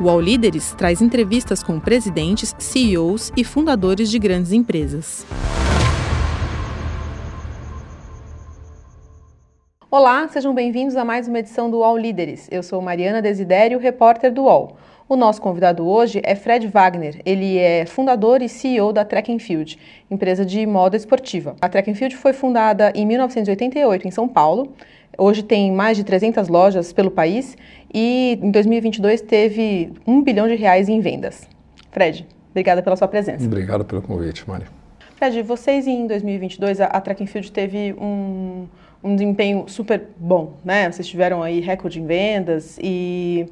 O 0.00 0.08
All 0.08 0.20
Líderes 0.20 0.74
traz 0.74 1.02
entrevistas 1.02 1.60
com 1.60 1.80
presidentes, 1.80 2.54
CEOs 2.56 3.32
e 3.36 3.42
fundadores 3.42 4.08
de 4.08 4.16
grandes 4.16 4.52
empresas. 4.52 5.26
Olá, 9.90 10.28
sejam 10.28 10.54
bem-vindos 10.54 10.94
a 10.94 11.04
mais 11.04 11.26
uma 11.26 11.40
edição 11.40 11.68
do 11.68 11.82
All 11.82 11.98
Líderes. 11.98 12.46
Eu 12.48 12.62
sou 12.62 12.80
Mariana 12.80 13.20
Desidério, 13.20 13.80
repórter 13.80 14.32
do 14.32 14.44
UOL. 14.44 14.76
O 15.08 15.16
nosso 15.16 15.42
convidado 15.42 15.88
hoje 15.88 16.20
é 16.22 16.36
Fred 16.36 16.68
Wagner. 16.68 17.20
Ele 17.24 17.58
é 17.58 17.84
fundador 17.84 18.40
e 18.40 18.48
CEO 18.48 18.92
da 18.92 19.04
Track 19.04 19.32
and 19.32 19.40
Field, 19.40 19.76
empresa 20.08 20.44
de 20.44 20.64
moda 20.64 20.96
esportiva. 20.96 21.56
A 21.60 21.68
Track 21.68 21.90
and 21.90 21.94
Field 21.94 22.14
foi 22.14 22.32
fundada 22.32 22.92
em 22.94 23.04
1988 23.04 24.06
em 24.06 24.10
São 24.12 24.28
Paulo. 24.28 24.74
Hoje 25.20 25.42
tem 25.42 25.72
mais 25.72 25.96
de 25.96 26.04
300 26.04 26.46
lojas 26.48 26.92
pelo 26.92 27.10
país 27.10 27.56
e 27.92 28.38
em 28.40 28.52
2022 28.52 29.20
teve 29.20 29.92
um 30.06 30.22
bilhão 30.22 30.46
de 30.46 30.54
reais 30.54 30.88
em 30.88 31.00
vendas. 31.00 31.48
Fred, 31.90 32.24
obrigada 32.50 32.80
pela 32.82 32.94
sua 32.94 33.08
presença. 33.08 33.44
Obrigado 33.44 33.84
pelo 33.84 34.00
convite, 34.00 34.48
Mari. 34.48 34.66
Fred, 35.16 35.42
vocês 35.42 35.88
em 35.88 36.06
2022 36.06 36.80
a, 36.80 36.84
a 36.86 37.00
Track 37.00 37.24
and 37.24 37.26
Field 37.26 37.50
teve 37.50 37.92
um 37.94 38.68
um 39.02 39.14
desempenho 39.14 39.64
super 39.68 40.08
bom, 40.16 40.54
né? 40.64 40.90
Vocês 40.90 41.06
tiveram 41.06 41.42
aí 41.42 41.60
recorde 41.60 42.00
em 42.00 42.06
vendas 42.06 42.78
e 42.82 43.46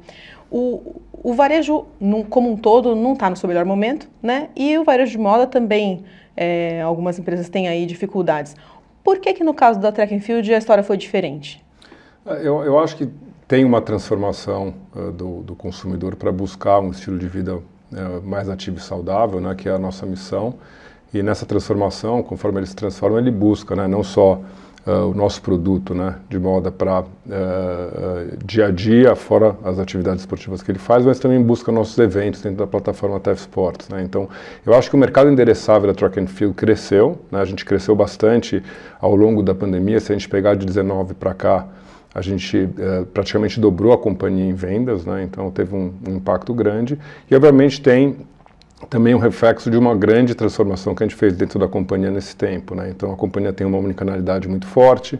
o, 0.51 1.01
o 1.11 1.33
varejo 1.33 1.85
num, 1.99 2.23
como 2.23 2.51
um 2.51 2.57
todo 2.57 2.95
não 2.95 3.13
está 3.13 3.29
no 3.29 3.35
seu 3.35 3.47
melhor 3.47 3.65
momento, 3.65 4.09
né? 4.21 4.49
E 4.55 4.77
o 4.77 4.83
varejo 4.83 5.11
de 5.11 5.17
moda 5.17 5.47
também, 5.47 6.03
é, 6.35 6.81
algumas 6.81 7.17
empresas 7.17 7.49
têm 7.49 7.67
aí 7.67 7.85
dificuldades. 7.85 8.55
Por 9.07 9.19
que 9.19 9.33
que 9.33 9.41
no 9.41 9.53
caso 9.53 9.79
da 9.79 9.89
Track 9.89 10.13
and 10.13 10.19
Field 10.19 10.53
a 10.53 10.57
história 10.57 10.83
foi 10.83 10.97
diferente? 10.97 11.63
Eu, 12.25 12.61
eu 12.65 12.77
acho 12.77 12.97
que 12.97 13.07
tem 13.47 13.63
uma 13.63 13.79
transformação 13.79 14.73
uh, 14.93 15.13
do, 15.13 15.43
do, 15.43 15.55
consumidor 15.55 16.17
para 16.17 16.29
buscar 16.29 16.81
um 16.81 16.91
estilo 16.91 17.17
de 17.17 17.25
vida 17.25 17.55
uh, 17.55 17.63
mais 18.21 18.49
ativo 18.49 18.79
e 18.79 18.81
saudável, 18.81 19.39
né? 19.39 19.55
Que 19.55 19.69
é 19.69 19.71
a 19.71 19.79
nossa 19.79 20.05
missão. 20.05 20.55
E 21.13 21.23
nessa 21.23 21.45
transformação, 21.45 22.21
conforme 22.21 22.59
ele 22.59 22.67
se 22.67 22.75
transforma, 22.75 23.17
ele 23.17 23.31
busca, 23.31 23.77
né? 23.77 23.87
Não 23.87 24.03
só 24.03 24.41
uh, 24.87 25.11
o 25.11 25.13
nosso 25.13 25.41
produto 25.41 25.93
né, 25.93 26.15
de 26.29 26.39
moda 26.39 26.71
para 26.71 27.01
uh, 27.01 27.03
uh, 27.03 28.45
dia 28.45 28.67
a 28.67 28.71
dia, 28.71 29.15
fora 29.15 29.55
as 29.63 29.77
atividades 29.77 30.21
esportivas 30.21 30.63
que 30.63 30.71
ele 30.71 30.79
faz, 30.79 31.05
mas 31.05 31.19
também 31.19 31.41
busca 31.41 31.71
nossos 31.71 31.97
eventos 31.99 32.41
dentro 32.41 32.59
da 32.59 32.67
plataforma 32.67 33.19
TEF 33.19 33.41
Sports. 33.41 33.89
Né? 33.89 34.01
Então, 34.03 34.29
eu 34.65 34.73
acho 34.73 34.89
que 34.89 34.95
o 34.95 34.99
mercado 34.99 35.29
endereçável 35.29 35.87
da 35.87 35.93
Track 35.93 36.19
and 36.19 36.27
Field 36.27 36.55
cresceu, 36.55 37.19
né? 37.29 37.41
a 37.41 37.45
gente 37.45 37.65
cresceu 37.65 37.95
bastante 37.95 38.63
ao 38.99 39.15
longo 39.15 39.43
da 39.43 39.53
pandemia, 39.53 39.99
se 39.99 40.11
a 40.11 40.15
gente 40.15 40.29
pegar 40.29 40.55
de 40.55 40.65
19 40.65 41.13
para 41.13 41.33
cá, 41.33 41.67
a 42.15 42.21
gente 42.21 42.67
praticamente 43.13 43.59
dobrou 43.59 43.93
a 43.93 43.97
companhia 43.97 44.45
em 44.45 44.53
vendas, 44.53 45.05
né? 45.05 45.21
então 45.21 45.51
teve 45.51 45.75
um, 45.75 45.93
um 46.07 46.15
impacto 46.15 46.51
grande. 46.51 46.97
E, 47.29 47.35
obviamente, 47.35 47.79
tem 47.79 48.25
também 48.89 49.15
um 49.15 49.17
reflexo 49.17 49.69
de 49.71 49.77
uma 49.77 49.95
grande 49.95 50.35
transformação 50.35 50.93
que 50.93 51.03
a 51.03 51.07
gente 51.07 51.17
fez 51.17 51.33
dentro 51.35 51.59
da 51.59 51.67
companhia 51.67 52.11
nesse 52.11 52.35
tempo. 52.35 52.75
Né? 52.75 52.89
Então, 52.89 53.11
a 53.11 53.15
companhia 53.15 53.51
tem 53.51 53.65
uma 53.65 53.77
omnicanalidade 53.77 54.47
muito 54.47 54.67
forte, 54.67 55.15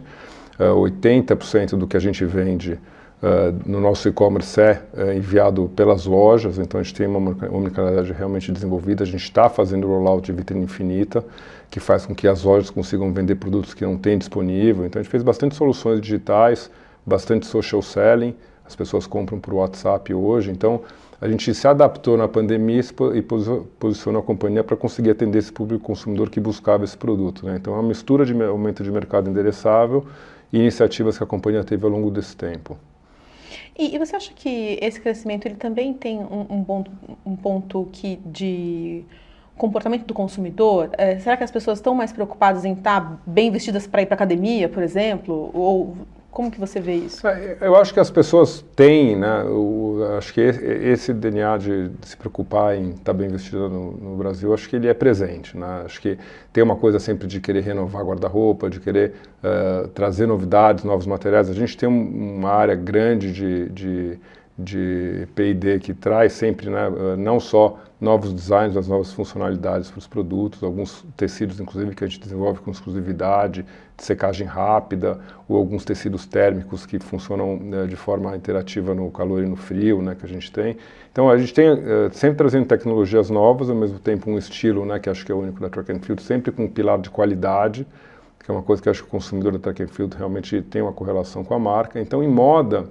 uh, 0.58 0.62
eh, 0.62 0.68
80% 0.68 1.70
do 1.70 1.86
que 1.86 1.96
a 1.96 2.00
gente 2.00 2.24
vende 2.24 2.78
uh, 3.22 3.68
no 3.68 3.80
nosso 3.80 4.08
e-commerce 4.08 4.60
é 4.60 4.82
uh, 4.94 5.12
enviado 5.12 5.70
pelas 5.74 6.06
lojas, 6.06 6.58
então 6.58 6.80
a 6.80 6.82
gente 6.82 6.94
tem 6.94 7.06
uma 7.06 7.36
omnicanalidade 7.50 8.12
realmente 8.12 8.52
desenvolvida, 8.52 9.02
a 9.02 9.06
gente 9.06 9.24
está 9.24 9.48
fazendo 9.48 9.86
o 9.86 9.90
rollout 9.90 10.24
de 10.24 10.32
vitrine 10.32 10.64
infinita, 10.64 11.24
que 11.70 11.80
faz 11.80 12.06
com 12.06 12.14
que 12.14 12.28
as 12.28 12.44
lojas 12.44 12.70
consigam 12.70 13.12
vender 13.12 13.34
produtos 13.34 13.74
que 13.74 13.84
não 13.84 13.96
têm 13.96 14.16
disponível, 14.16 14.86
então 14.86 15.00
a 15.00 15.02
gente 15.02 15.10
fez 15.10 15.22
bastante 15.22 15.54
soluções 15.54 16.00
digitais, 16.00 16.70
bastante 17.04 17.46
social 17.46 17.82
selling, 17.82 18.34
as 18.64 18.76
pessoas 18.76 19.06
compram 19.06 19.40
por 19.40 19.54
WhatsApp 19.54 20.12
hoje, 20.12 20.50
então 20.50 20.82
a 21.20 21.28
gente 21.28 21.52
se 21.52 21.66
adaptou 21.66 22.16
na 22.16 22.28
pandemia 22.28 22.80
e 23.14 23.22
posicionou 23.78 24.20
a 24.20 24.24
companhia 24.24 24.62
para 24.62 24.76
conseguir 24.76 25.10
atender 25.10 25.38
esse 25.38 25.52
público 25.52 25.84
consumidor 25.84 26.30
que 26.30 26.38
buscava 26.38 26.84
esse 26.84 26.96
produto. 26.96 27.44
Né? 27.44 27.56
Então, 27.56 27.74
é 27.74 27.76
uma 27.76 27.88
mistura 27.88 28.24
de 28.24 28.40
aumento 28.42 28.84
de 28.84 28.90
mercado 28.90 29.28
endereçável 29.28 30.06
e 30.52 30.58
iniciativas 30.58 31.18
que 31.18 31.24
a 31.24 31.26
companhia 31.26 31.64
teve 31.64 31.84
ao 31.84 31.90
longo 31.90 32.10
desse 32.10 32.36
tempo. 32.36 32.78
E, 33.76 33.94
e 33.94 33.98
você 33.98 34.14
acha 34.14 34.32
que 34.34 34.78
esse 34.80 35.00
crescimento 35.00 35.46
ele 35.46 35.56
também 35.56 35.92
tem 35.92 36.18
um, 36.18 36.46
um, 36.50 36.64
ponto, 36.64 36.90
um 37.26 37.36
ponto 37.36 37.88
que 37.92 38.16
de 38.24 39.04
comportamento 39.56 40.06
do 40.06 40.14
consumidor? 40.14 40.90
É, 40.96 41.18
será 41.18 41.36
que 41.36 41.42
as 41.42 41.50
pessoas 41.50 41.78
estão 41.78 41.94
mais 41.94 42.12
preocupadas 42.12 42.64
em 42.64 42.74
estar 42.74 43.20
bem 43.26 43.50
vestidas 43.50 43.88
para 43.88 44.02
ir 44.02 44.06
para 44.06 44.14
academia, 44.14 44.68
por 44.68 44.82
exemplo? 44.84 45.50
Ou 45.52 45.96
como 46.30 46.50
que 46.50 46.60
você 46.60 46.78
vê 46.80 46.94
isso? 46.94 47.26
É, 47.26 47.56
eu 47.60 47.74
acho 47.74 47.92
que 47.92 47.98
as 47.98 48.10
pessoas 48.10 48.64
têm, 48.76 49.16
né? 49.16 49.44
Acho 50.16 50.32
que 50.32 50.40
esse 50.40 51.12
DNA 51.12 51.58
de, 51.58 51.90
se 52.02 52.16
preocupar 52.16 52.76
em 52.76 52.90
estar 52.90 53.04
tá 53.04 53.12
bem 53.12 53.28
vestida 53.28 53.68
no, 53.68 53.92
no, 53.92 54.16
Brasil, 54.16 54.52
acho 54.52 54.68
que 54.68 54.76
ele 54.76 54.86
é 54.86 54.94
presente, 54.94 55.56
né? 55.56 55.82
Acho 55.84 56.00
que 56.00 56.18
tem 56.52 56.62
uma 56.62 56.76
coisa 56.76 56.98
sempre 56.98 57.26
de 57.26 57.40
querer 57.40 57.62
renovar 57.62 58.04
guarda-roupa, 58.04 58.68
de 58.70 58.78
querer 58.78 59.14
uh, 59.42 59.88
trazer 59.88 60.26
novidades, 60.26 60.84
novos 60.84 61.06
materiais. 61.06 61.50
A 61.50 61.54
gente 61.54 61.76
tem 61.76 61.88
um, 61.88 62.36
uma 62.36 62.50
área 62.50 62.74
grande 62.74 63.32
de, 63.32 63.68
de 63.70 64.20
de 64.58 65.28
P&D 65.36 65.78
que 65.78 65.94
traz 65.94 66.32
sempre, 66.32 66.68
né, 66.68 66.88
eh, 66.88 67.16
não 67.16 67.38
só 67.38 67.78
novos 68.00 68.32
designs, 68.32 68.74
mas 68.74 68.88
novas 68.88 69.12
funcionalidades 69.12 69.90
para 69.90 69.98
os 69.98 70.06
produtos, 70.06 70.62
alguns 70.62 71.04
tecidos, 71.16 71.60
inclusive, 71.60 71.94
que 71.94 72.02
a 72.02 72.06
gente 72.06 72.20
desenvolve 72.20 72.60
com 72.60 72.70
exclusividade, 72.70 73.64
de 73.96 74.04
secagem 74.04 74.46
rápida, 74.46 75.18
ou 75.48 75.56
alguns 75.56 75.84
tecidos 75.84 76.26
térmicos 76.26 76.86
que 76.86 76.98
funcionam 76.98 77.56
né, 77.56 77.86
de 77.86 77.96
forma 77.96 78.36
interativa 78.36 78.94
no 78.94 79.10
calor 79.10 79.42
e 79.42 79.46
no 79.46 79.56
frio, 79.56 80.00
né, 80.02 80.14
que 80.14 80.24
a 80.24 80.28
gente 80.28 80.50
tem. 80.50 80.76
Então, 81.10 81.28
a 81.28 81.36
gente 81.36 81.52
tem 81.52 81.70
uh, 81.70 81.78
sempre 82.12 82.38
trazendo 82.38 82.66
tecnologias 82.66 83.30
novas, 83.30 83.68
ao 83.68 83.76
mesmo 83.76 83.98
tempo 83.98 84.30
um 84.30 84.38
estilo, 84.38 84.84
né, 84.86 84.98
que 85.00 85.10
acho 85.10 85.26
que 85.26 85.32
é 85.32 85.34
o 85.34 85.38
único 85.38 85.60
da 85.60 85.68
Track 85.68 85.90
and 85.92 86.00
Field, 86.00 86.22
sempre 86.22 86.52
com 86.52 86.64
um 86.64 86.68
pilar 86.68 87.00
de 87.00 87.10
qualidade, 87.10 87.86
que 88.44 88.50
é 88.50 88.54
uma 88.54 88.62
coisa 88.62 88.80
que 88.80 88.88
acho 88.88 89.02
que 89.02 89.08
o 89.08 89.10
consumidor 89.10 89.52
da 89.52 89.58
Track 89.58 89.82
and 89.82 89.88
Field 89.88 90.16
realmente 90.16 90.62
tem 90.62 90.80
uma 90.80 90.92
correlação 90.92 91.42
com 91.42 91.54
a 91.54 91.58
marca. 91.58 92.00
Então, 92.00 92.22
em 92.22 92.28
moda, 92.28 92.86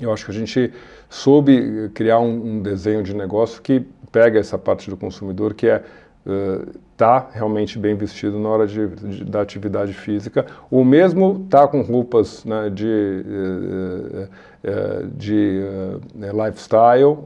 eu 0.00 0.12
acho 0.12 0.24
que 0.24 0.30
a 0.30 0.34
gente 0.34 0.72
soube 1.08 1.90
criar 1.94 2.18
um, 2.18 2.56
um 2.56 2.62
desenho 2.62 3.02
de 3.02 3.14
negócio 3.14 3.62
que 3.62 3.86
pega 4.10 4.38
essa 4.38 4.58
parte 4.58 4.90
do 4.90 4.96
consumidor 4.96 5.54
que 5.54 5.66
é 5.66 5.82
tá 6.96 7.28
uh, 7.28 7.34
realmente 7.34 7.78
bem 7.78 7.94
vestido 7.94 8.38
na 8.38 8.48
hora 8.48 8.66
de, 8.66 8.86
de, 8.86 9.24
da 9.24 9.42
atividade 9.42 9.92
física, 9.92 10.46
ou 10.70 10.82
mesmo 10.84 11.46
tá 11.50 11.68
com 11.68 11.82
roupas 11.82 12.44
né, 12.46 12.70
de, 12.70 12.86
uh, 13.26 14.22
uh, 14.22 15.06
de 15.14 15.60
lifestyle 16.14 17.18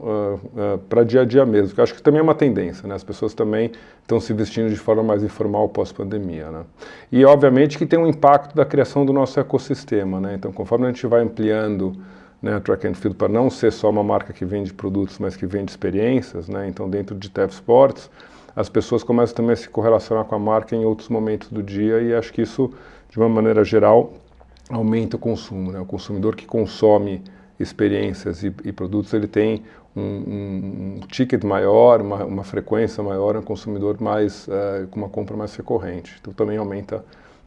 para 0.89 1.03
dia 1.03 1.21
a 1.21 1.25
dia 1.25 1.45
mesmo, 1.45 1.73
eu 1.77 1.83
acho 1.83 1.95
que 1.95 2.01
também 2.01 2.19
é 2.19 2.23
uma 2.23 2.35
tendência, 2.35 2.87
né? 2.87 2.95
as 2.95 3.03
pessoas 3.03 3.33
também 3.33 3.71
estão 4.01 4.19
se 4.19 4.33
vestindo 4.33 4.69
de 4.69 4.75
forma 4.75 5.01
mais 5.01 5.23
informal 5.23 5.69
pós-pandemia. 5.69 6.51
Né? 6.51 6.63
E 7.09 7.23
obviamente 7.23 7.77
que 7.77 7.85
tem 7.85 7.97
um 7.97 8.07
impacto 8.07 8.53
da 8.53 8.65
criação 8.65 9.05
do 9.05 9.13
nosso 9.13 9.39
ecossistema, 9.39 10.19
né? 10.19 10.35
então 10.35 10.51
conforme 10.51 10.87
a 10.87 10.89
gente 10.89 11.07
vai 11.07 11.21
ampliando 11.21 11.93
né, 12.41 12.55
a 12.55 12.59
Track 12.59 12.87
and 12.87 12.93
Field 12.93 13.17
para 13.17 13.27
não 13.27 13.49
ser 13.49 13.71
só 13.71 13.89
uma 13.89 14.03
marca 14.03 14.31
que 14.33 14.45
vende 14.45 14.73
produtos, 14.73 15.19
mas 15.19 15.35
que 15.35 15.45
vende 15.45 15.71
experiências, 15.71 16.47
né? 16.47 16.67
Então, 16.67 16.89
dentro 16.89 17.15
de 17.15 17.29
TEF 17.29 17.53
Sports, 17.53 18.09
as 18.55 18.69
pessoas 18.69 19.03
começam 19.03 19.35
também 19.35 19.53
a 19.53 19.55
se 19.55 19.69
correlacionar 19.69 20.25
com 20.25 20.35
a 20.35 20.39
marca 20.39 20.75
em 20.75 20.85
outros 20.85 21.09
momentos 21.09 21.49
do 21.49 21.61
dia 21.61 22.01
e 22.01 22.13
acho 22.13 22.31
que 22.33 22.41
isso, 22.41 22.71
de 23.09 23.17
uma 23.17 23.29
maneira 23.29 23.63
geral, 23.63 24.13
aumenta 24.69 25.15
o 25.17 25.19
consumo, 25.19 25.71
né? 25.71 25.79
O 25.79 25.85
consumidor 25.85 26.35
que 26.35 26.45
consome 26.45 27.21
experiências 27.59 28.43
e, 28.43 28.53
e 28.63 28.71
produtos, 28.71 29.13
ele 29.13 29.27
tem 29.27 29.63
um, 29.95 30.01
um, 30.01 30.97
um 30.97 30.99
ticket 31.07 31.43
maior, 31.43 32.01
uma, 32.01 32.23
uma, 32.23 32.43
frequência 32.43 33.03
maior, 33.03 33.35
um 33.35 33.41
consumidor 33.41 33.99
mais 33.99 34.47
uh, 34.47 34.87
com 34.89 34.99
uma 34.99 35.09
compra 35.09 35.35
mais 35.35 35.53
recorrente. 35.55 36.15
Então, 36.21 36.31
também 36.31 36.57
aumenta 36.57 37.03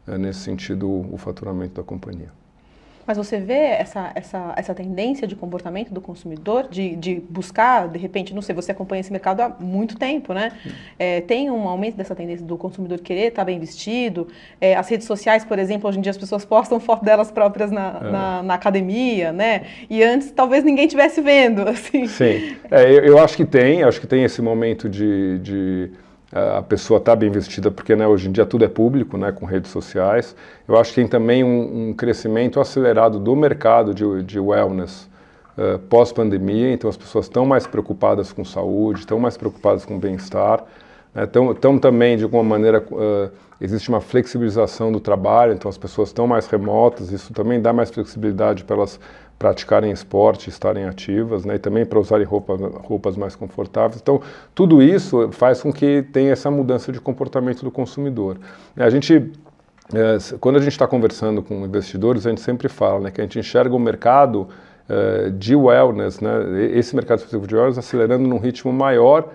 uh, 0.06 0.18
nesse 0.18 0.40
sentido 0.40 0.86
o, 0.86 1.14
o 1.14 1.16
faturamento 1.16 1.80
da 1.80 1.82
companhia. 1.82 2.41
Mas 3.06 3.16
você 3.16 3.38
vê 3.38 3.54
essa, 3.54 4.12
essa, 4.14 4.52
essa 4.56 4.74
tendência 4.74 5.26
de 5.26 5.34
comportamento 5.34 5.92
do 5.92 6.00
consumidor, 6.00 6.68
de, 6.68 6.94
de 6.96 7.22
buscar, 7.28 7.88
de 7.88 7.98
repente, 7.98 8.34
não 8.34 8.42
sei, 8.42 8.54
você 8.54 8.72
acompanha 8.72 9.00
esse 9.00 9.10
mercado 9.10 9.40
há 9.40 9.48
muito 9.48 9.96
tempo, 9.96 10.32
né? 10.32 10.52
É, 10.98 11.20
tem 11.20 11.50
um 11.50 11.68
aumento 11.68 11.96
dessa 11.96 12.14
tendência 12.14 12.46
do 12.46 12.56
consumidor 12.56 12.98
querer 13.00 13.28
estar 13.28 13.44
bem 13.44 13.58
vestido. 13.58 14.28
É, 14.60 14.74
as 14.74 14.88
redes 14.88 15.06
sociais, 15.06 15.44
por 15.44 15.58
exemplo, 15.58 15.88
hoje 15.88 15.98
em 15.98 16.02
dia 16.02 16.10
as 16.10 16.18
pessoas 16.18 16.44
postam 16.44 16.78
foto 16.78 17.04
delas 17.04 17.30
próprias 17.30 17.70
na, 17.70 18.00
é. 18.00 18.10
na, 18.10 18.42
na, 18.42 18.54
academia, 18.54 19.32
né? 19.32 19.62
E 19.90 20.02
antes 20.02 20.30
talvez 20.30 20.62
ninguém 20.64 20.84
estivesse 20.84 21.20
vendo, 21.20 21.62
assim. 21.68 22.06
Sim, 22.06 22.56
é, 22.70 22.84
eu, 22.84 23.04
eu, 23.04 23.18
acho 23.18 23.36
que 23.36 23.44
tem, 23.44 23.82
acho 23.82 24.00
que 24.00 24.06
tem 24.06 24.24
esse 24.24 24.40
momento 24.40 24.88
de, 24.88 25.38
de 25.40 25.90
a 26.32 26.62
pessoa 26.62 26.96
está 26.96 27.14
bem 27.14 27.30
vestida, 27.30 27.70
porque 27.70 27.94
né, 27.94 28.06
hoje 28.06 28.28
em 28.28 28.32
dia 28.32 28.46
tudo 28.46 28.64
é 28.64 28.68
público, 28.68 29.18
né, 29.18 29.30
com 29.30 29.44
redes 29.44 29.70
sociais. 29.70 30.34
Eu 30.66 30.78
acho 30.78 30.90
que 30.90 30.96
tem 30.96 31.06
também 31.06 31.44
um, 31.44 31.90
um 31.90 31.92
crescimento 31.92 32.58
acelerado 32.58 33.18
do 33.18 33.36
mercado 33.36 33.92
de, 33.92 34.22
de 34.22 34.40
wellness 34.40 35.10
uh, 35.58 35.78
pós-pandemia, 35.90 36.72
então 36.72 36.88
as 36.88 36.96
pessoas 36.96 37.26
estão 37.26 37.44
mais 37.44 37.66
preocupadas 37.66 38.32
com 38.32 38.44
saúde, 38.46 39.00
estão 39.00 39.18
mais 39.18 39.36
preocupadas 39.36 39.84
com 39.84 39.98
bem-estar. 39.98 40.64
Então, 41.14 41.52
né? 41.52 41.78
também, 41.78 42.16
de 42.16 42.24
alguma 42.24 42.42
maneira, 42.42 42.82
uh, 42.90 43.30
existe 43.60 43.90
uma 43.90 44.00
flexibilização 44.00 44.90
do 44.90 45.00
trabalho, 45.00 45.52
então 45.52 45.68
as 45.68 45.76
pessoas 45.76 46.08
estão 46.08 46.26
mais 46.26 46.46
remotas, 46.46 47.12
isso 47.12 47.34
também 47.34 47.60
dá 47.60 47.74
mais 47.74 47.90
flexibilidade 47.90 48.64
para 48.64 48.76
elas 48.76 48.98
praticarem 49.42 49.90
esporte, 49.90 50.48
estarem 50.48 50.84
ativas, 50.84 51.44
né, 51.44 51.56
e 51.56 51.58
também 51.58 51.84
para 51.84 51.98
usarem 51.98 52.24
roupa, 52.24 52.54
roupas 52.84 53.16
mais 53.16 53.34
confortáveis. 53.34 54.00
Então, 54.00 54.22
tudo 54.54 54.80
isso 54.80 55.32
faz 55.32 55.60
com 55.60 55.72
que 55.72 56.04
tenha 56.12 56.30
essa 56.30 56.48
mudança 56.48 56.92
de 56.92 57.00
comportamento 57.00 57.64
do 57.64 57.70
consumidor. 57.70 58.38
A 58.76 58.88
gente 58.88 59.32
é, 59.92 60.16
quando 60.38 60.58
a 60.58 60.60
gente 60.60 60.70
está 60.70 60.86
conversando 60.86 61.42
com 61.42 61.66
investidores, 61.66 62.24
a 62.24 62.30
gente 62.30 62.40
sempre 62.40 62.68
fala 62.68 63.00
né, 63.00 63.10
que 63.10 63.20
a 63.20 63.24
gente 63.24 63.36
enxerga 63.36 63.74
o 63.74 63.80
mercado 63.80 64.46
é, 64.88 65.30
de 65.30 65.56
wellness, 65.56 66.20
né, 66.20 66.30
esse 66.72 66.94
mercado 66.94 67.18
específico 67.18 67.48
de 67.48 67.56
wellness, 67.56 67.78
acelerando 67.78 68.28
num 68.28 68.38
ritmo 68.38 68.72
maior 68.72 69.28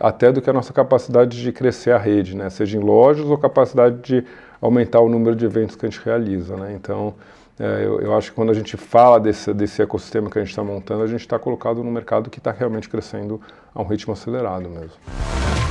até 0.00 0.32
do 0.32 0.42
que 0.42 0.50
a 0.50 0.52
nossa 0.52 0.72
capacidade 0.72 1.40
de 1.40 1.52
crescer 1.52 1.92
a 1.92 1.98
rede, 1.98 2.36
né, 2.36 2.50
seja 2.50 2.76
em 2.76 2.80
lojas 2.80 3.26
ou 3.26 3.38
capacidade 3.38 4.02
de 4.02 4.24
aumentar 4.60 4.98
o 4.98 5.08
número 5.08 5.36
de 5.36 5.44
eventos 5.44 5.76
que 5.76 5.86
a 5.86 5.88
gente 5.88 6.04
realiza. 6.04 6.56
Né, 6.56 6.72
então, 6.74 7.14
eu, 7.58 8.00
eu, 8.00 8.16
acho 8.16 8.30
que 8.30 8.34
quando 8.34 8.50
a 8.50 8.54
gente 8.54 8.76
fala 8.76 9.20
desse, 9.20 9.52
desse 9.52 9.82
ecossistema 9.82 10.30
que 10.30 10.38
a 10.38 10.42
gente 10.42 10.50
está 10.50 10.64
montando, 10.64 11.02
a 11.02 11.06
gente 11.06 11.20
está 11.20 11.38
colocado 11.38 11.82
num 11.84 11.90
mercado 11.90 12.30
que 12.30 12.38
está 12.38 12.50
realmente 12.50 12.88
crescendo 12.88 13.40
a 13.74 13.82
um 13.82 13.86
ritmo 13.86 14.12
acelerado 14.12 14.68
mesmo. 14.68 15.61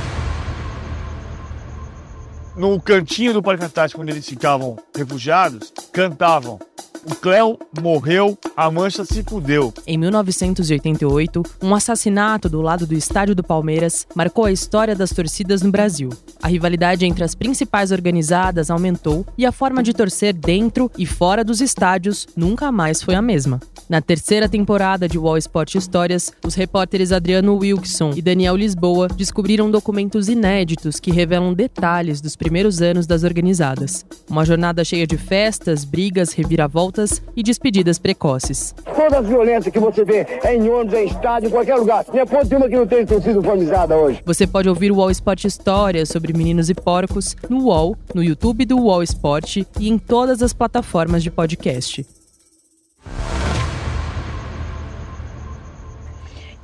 No 2.56 2.80
cantinho 2.80 3.32
do 3.32 3.42
Parque 3.42 3.64
Antártico, 3.64 4.02
onde 4.02 4.12
eles 4.12 4.28
ficavam 4.28 4.76
refugiados, 4.94 5.72
cantavam 5.92 6.58
o 7.04 7.16
Cléo 7.16 7.58
morreu, 7.80 8.38
a 8.56 8.70
mancha 8.70 9.04
se 9.04 9.24
fudeu. 9.24 9.74
Em 9.86 9.98
1988, 9.98 11.42
um 11.60 11.74
assassinato 11.74 12.48
do 12.48 12.62
lado 12.62 12.86
do 12.86 12.94
estádio 12.94 13.34
do 13.34 13.42
Palmeiras 13.42 14.06
marcou 14.14 14.44
a 14.44 14.52
história 14.52 14.94
das 14.94 15.10
torcidas 15.10 15.62
no 15.62 15.70
Brasil. 15.72 16.10
A 16.40 16.46
rivalidade 16.46 17.04
entre 17.04 17.24
as 17.24 17.34
principais 17.34 17.90
organizadas 17.90 18.70
aumentou 18.70 19.26
e 19.36 19.44
a 19.44 19.50
forma 19.50 19.82
de 19.82 19.92
torcer 19.92 20.32
dentro 20.32 20.90
e 20.96 21.04
fora 21.04 21.42
dos 21.42 21.60
estádios 21.60 22.28
nunca 22.36 22.70
mais 22.70 23.02
foi 23.02 23.16
a 23.16 23.22
mesma. 23.22 23.58
Na 23.88 24.00
terceira 24.00 24.48
temporada 24.48 25.08
de 25.08 25.18
Wall 25.18 25.38
Sport 25.38 25.74
Histórias, 25.74 26.32
os 26.44 26.54
repórteres 26.54 27.10
Adriano 27.10 27.56
Wilkson 27.56 28.12
e 28.14 28.22
Daniel 28.22 28.54
Lisboa 28.54 29.08
descobriram 29.08 29.70
documentos 29.70 30.28
inéditos 30.28 31.00
que 31.00 31.10
revelam 31.10 31.52
detalhes 31.52 32.20
dos 32.20 32.36
primeiros 32.42 32.82
anos 32.82 33.06
das 33.06 33.22
organizadas. 33.22 34.04
Uma 34.28 34.44
jornada 34.44 34.84
cheia 34.84 35.06
de 35.06 35.16
festas, 35.16 35.84
brigas, 35.84 36.32
reviravoltas 36.32 37.22
e 37.36 37.42
despedidas 37.42 38.00
precoces. 38.00 38.74
Todas 38.84 39.20
as 39.20 39.26
violências 39.28 39.72
que 39.72 39.78
você 39.78 40.04
vê 40.04 40.26
é 40.42 40.56
em 40.56 40.68
ônibus, 40.68 40.94
é 40.94 41.04
em 41.04 41.06
estádio, 41.06 41.46
em 41.46 41.50
qualquer 41.52 41.76
lugar. 41.76 42.04
Minha 42.12 42.26
ponte 42.26 42.48
de 42.48 42.56
uma 42.56 42.68
que 42.68 42.74
não 42.74 42.86
tem 42.86 43.06
sido 43.06 43.38
uniformizada 43.38 43.96
hoje. 43.96 44.20
Você 44.26 44.44
pode 44.44 44.68
ouvir 44.68 44.90
o 44.90 44.96
UOL 44.96 45.10
Esporte 45.10 45.46
Histórias 45.46 46.08
sobre 46.08 46.32
meninos 46.32 46.68
e 46.68 46.74
porcos 46.74 47.36
no 47.48 47.66
UOL, 47.66 47.96
no 48.12 48.24
YouTube 48.24 48.64
do 48.64 48.76
UOL 48.76 49.04
Esporte 49.04 49.64
e 49.78 49.88
em 49.88 49.98
todas 49.98 50.42
as 50.42 50.52
plataformas 50.52 51.22
de 51.22 51.30
podcast. 51.30 52.04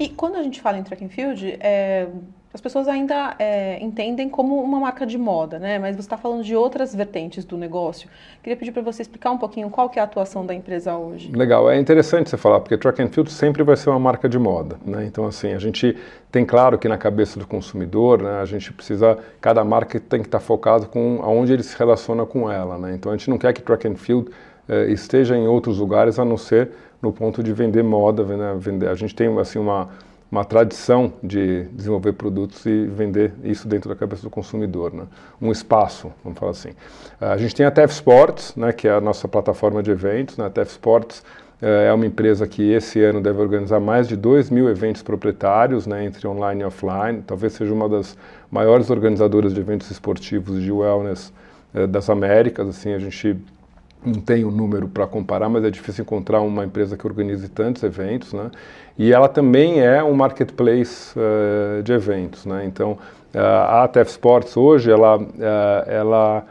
E 0.01 0.09
quando 0.09 0.37
a 0.37 0.43
gente 0.43 0.61
fala 0.61 0.79
em 0.79 0.83
track 0.83 1.05
and 1.05 1.09
field, 1.09 1.57
é, 1.61 2.09
as 2.53 2.63
pessoas 2.63 2.89
ainda 2.89 3.35
é, 3.39 3.79
entendem 3.83 4.29
como 4.29 4.63
uma 4.63 4.81
marca 4.81 5.05
de 5.05 5.19
moda, 5.19 5.59
né? 5.59 5.79
Mas 5.79 5.97
você 5.97 6.01
está 6.01 6.17
falando 6.17 6.43
de 6.43 6.57
outras 6.57 6.95
vertentes 6.95 7.45
do 7.45 7.59
negócio. 7.59 8.09
Queria 8.43 8.57
pedir 8.57 8.73
para 8.73 8.81
você 8.81 9.03
explicar 9.03 9.31
um 9.31 9.37
pouquinho 9.37 9.69
qual 9.69 9.91
que 9.91 9.99
é 9.99 10.03
a 10.03 10.07
atuação 10.07 10.47
da 10.47 10.55
empresa 10.55 10.97
hoje. 10.97 11.31
Legal, 11.31 11.71
é 11.71 11.79
interessante 11.79 12.31
você 12.31 12.39
falar, 12.39 12.61
porque 12.61 12.79
track 12.79 13.03
and 13.03 13.09
field 13.09 13.31
sempre 13.31 13.63
vai 13.63 13.77
ser 13.77 13.91
uma 13.91 13.99
marca 13.99 14.29
de 14.29 14.39
moda, 14.39 14.79
né? 14.85 15.05
Então, 15.05 15.27
assim, 15.27 15.53
a 15.53 15.59
gente 15.59 15.95
tem 16.33 16.47
claro 16.47 16.79
que 16.79 16.89
na 16.89 16.97
cabeça 16.97 17.39
do 17.39 17.47
consumidor, 17.47 18.23
né, 18.23 18.41
a 18.41 18.45
gente 18.47 18.73
precisa, 18.73 19.19
cada 19.41 19.63
marca 19.63 20.01
tem 20.01 20.21
que 20.21 20.29
estar 20.29 20.39
tá 20.39 20.45
focado 20.45 20.87
com 20.87 21.21
aonde 21.23 21.53
ele 21.53 21.63
se 21.63 21.79
relaciona 21.79 22.25
com 22.25 22.51
ela, 22.51 22.79
né? 22.79 22.95
Então, 22.95 23.13
a 23.13 23.17
gente 23.17 23.29
não 23.29 23.37
quer 23.37 23.53
que 23.53 23.61
track 23.61 23.87
and 23.87 23.97
field 23.97 24.31
eh, 24.67 24.87
esteja 24.91 25.37
em 25.37 25.47
outros 25.47 25.79
lugares 25.79 26.19
a 26.19 26.25
não 26.25 26.39
ser 26.39 26.71
no 27.03 27.13
ponto 27.13 27.43
de 27.43 27.53
vender 27.53 27.85
moda, 27.85 28.25
vender. 28.59 28.89
A 28.89 28.95
gente 28.95 29.15
tem 29.15 29.29
assim 29.39 29.59
uma 29.59 29.89
uma 30.31 30.45
tradição 30.45 31.13
de 31.23 31.65
desenvolver 31.73 32.13
produtos 32.13 32.65
e 32.67 32.87
vender 32.87 33.33
isso 33.43 33.67
dentro 33.67 33.89
da 33.89 33.97
cabeça 33.97 34.23
do 34.23 34.31
consumidor, 34.31 34.93
né? 34.93 35.05
um 35.41 35.51
espaço, 35.51 36.13
vamos 36.23 36.39
falar 36.39 36.53
assim. 36.53 36.71
A 37.21 37.37
gente 37.39 37.55
tem 37.55 37.65
a 37.65 37.71
TEF 37.71 37.93
Sports, 37.95 38.55
né, 38.55 38.73
que 38.73 38.87
é 38.87 38.93
a 38.93 39.01
nossa 39.01 39.27
plataforma 39.27 39.83
de 39.83 39.91
eventos. 39.91 40.37
Né? 40.37 40.47
A 40.47 40.51
TEF 40.51 40.71
Sports 40.71 41.25
eh, 41.63 41.87
é 41.89 41.93
uma 41.93 42.07
empresa 42.07 42.47
que 42.47 42.71
esse 42.73 43.03
ano 43.03 43.21
deve 43.23 43.41
organizar 43.41 43.81
mais 43.81 44.07
de 44.07 44.17
2 44.17 44.51
mil 44.51 44.69
eventos 44.69 45.03
proprietários, 45.03 45.87
né, 45.87 46.05
entre 46.05 46.27
online 46.29 46.63
e 46.63 46.65
offline. 46.65 47.23
Talvez 47.27 47.55
seja 47.55 47.73
uma 47.73 47.89
das 47.89 48.17
maiores 48.51 48.91
organizadoras 48.91 49.55
de 49.55 49.61
eventos 49.61 49.91
esportivos 49.91 50.63
de 50.63 50.71
wellness 50.71 51.33
eh, 51.75 51.87
das 51.87 52.11
Américas. 52.11 52.69
Assim, 52.69 52.93
a 52.93 52.99
gente 52.99 53.37
não 54.09 54.21
tem 54.21 54.45
o 54.45 54.51
número 54.51 54.89
para 54.89 55.07
comparar, 55.07 55.49
mas 55.49 55.65
é 55.65 55.71
difícil 55.71 56.03
encontrar 56.03 56.41
uma 56.41 56.65
empresa 56.65 56.97
que 56.97 57.07
organize 57.07 57.49
tantos 57.49 57.83
eventos, 57.83 58.33
né? 58.33 58.51
E 58.99 59.13
ela 59.13 59.29
também 59.29 59.81
é 59.81 60.03
um 60.03 60.13
marketplace 60.15 61.15
uh, 61.17 61.83
de 61.83 61.93
eventos, 61.93 62.45
né? 62.45 62.65
Então, 62.65 62.93
uh, 63.35 63.39
a 63.39 63.85
ATF 63.85 64.11
Sports 64.11 64.57
hoje, 64.57 64.91
ela, 64.91 65.19
uh, 65.19 65.27
ela 65.87 66.45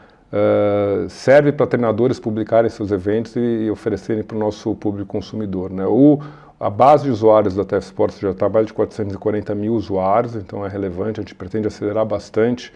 serve 1.08 1.52
para 1.52 1.66
treinadores 1.66 2.20
publicarem 2.20 2.68
seus 2.68 2.90
eventos 2.90 3.34
e, 3.34 3.40
e 3.40 3.70
oferecerem 3.70 4.22
para 4.22 4.36
o 4.36 4.38
nosso 4.38 4.74
público 4.74 5.08
consumidor, 5.08 5.70
né? 5.70 5.86
O, 5.86 6.20
a 6.60 6.68
base 6.68 7.04
de 7.04 7.10
usuários 7.10 7.54
da 7.54 7.64
TF 7.64 7.86
Sports 7.86 8.18
já 8.18 8.34
mais 8.48 8.66
de 8.66 8.74
440 8.74 9.54
mil 9.54 9.74
usuários, 9.74 10.34
então 10.34 10.66
é 10.66 10.68
relevante, 10.68 11.20
a 11.20 11.22
gente 11.22 11.34
pretende 11.34 11.66
acelerar 11.66 12.04
bastante 12.04 12.72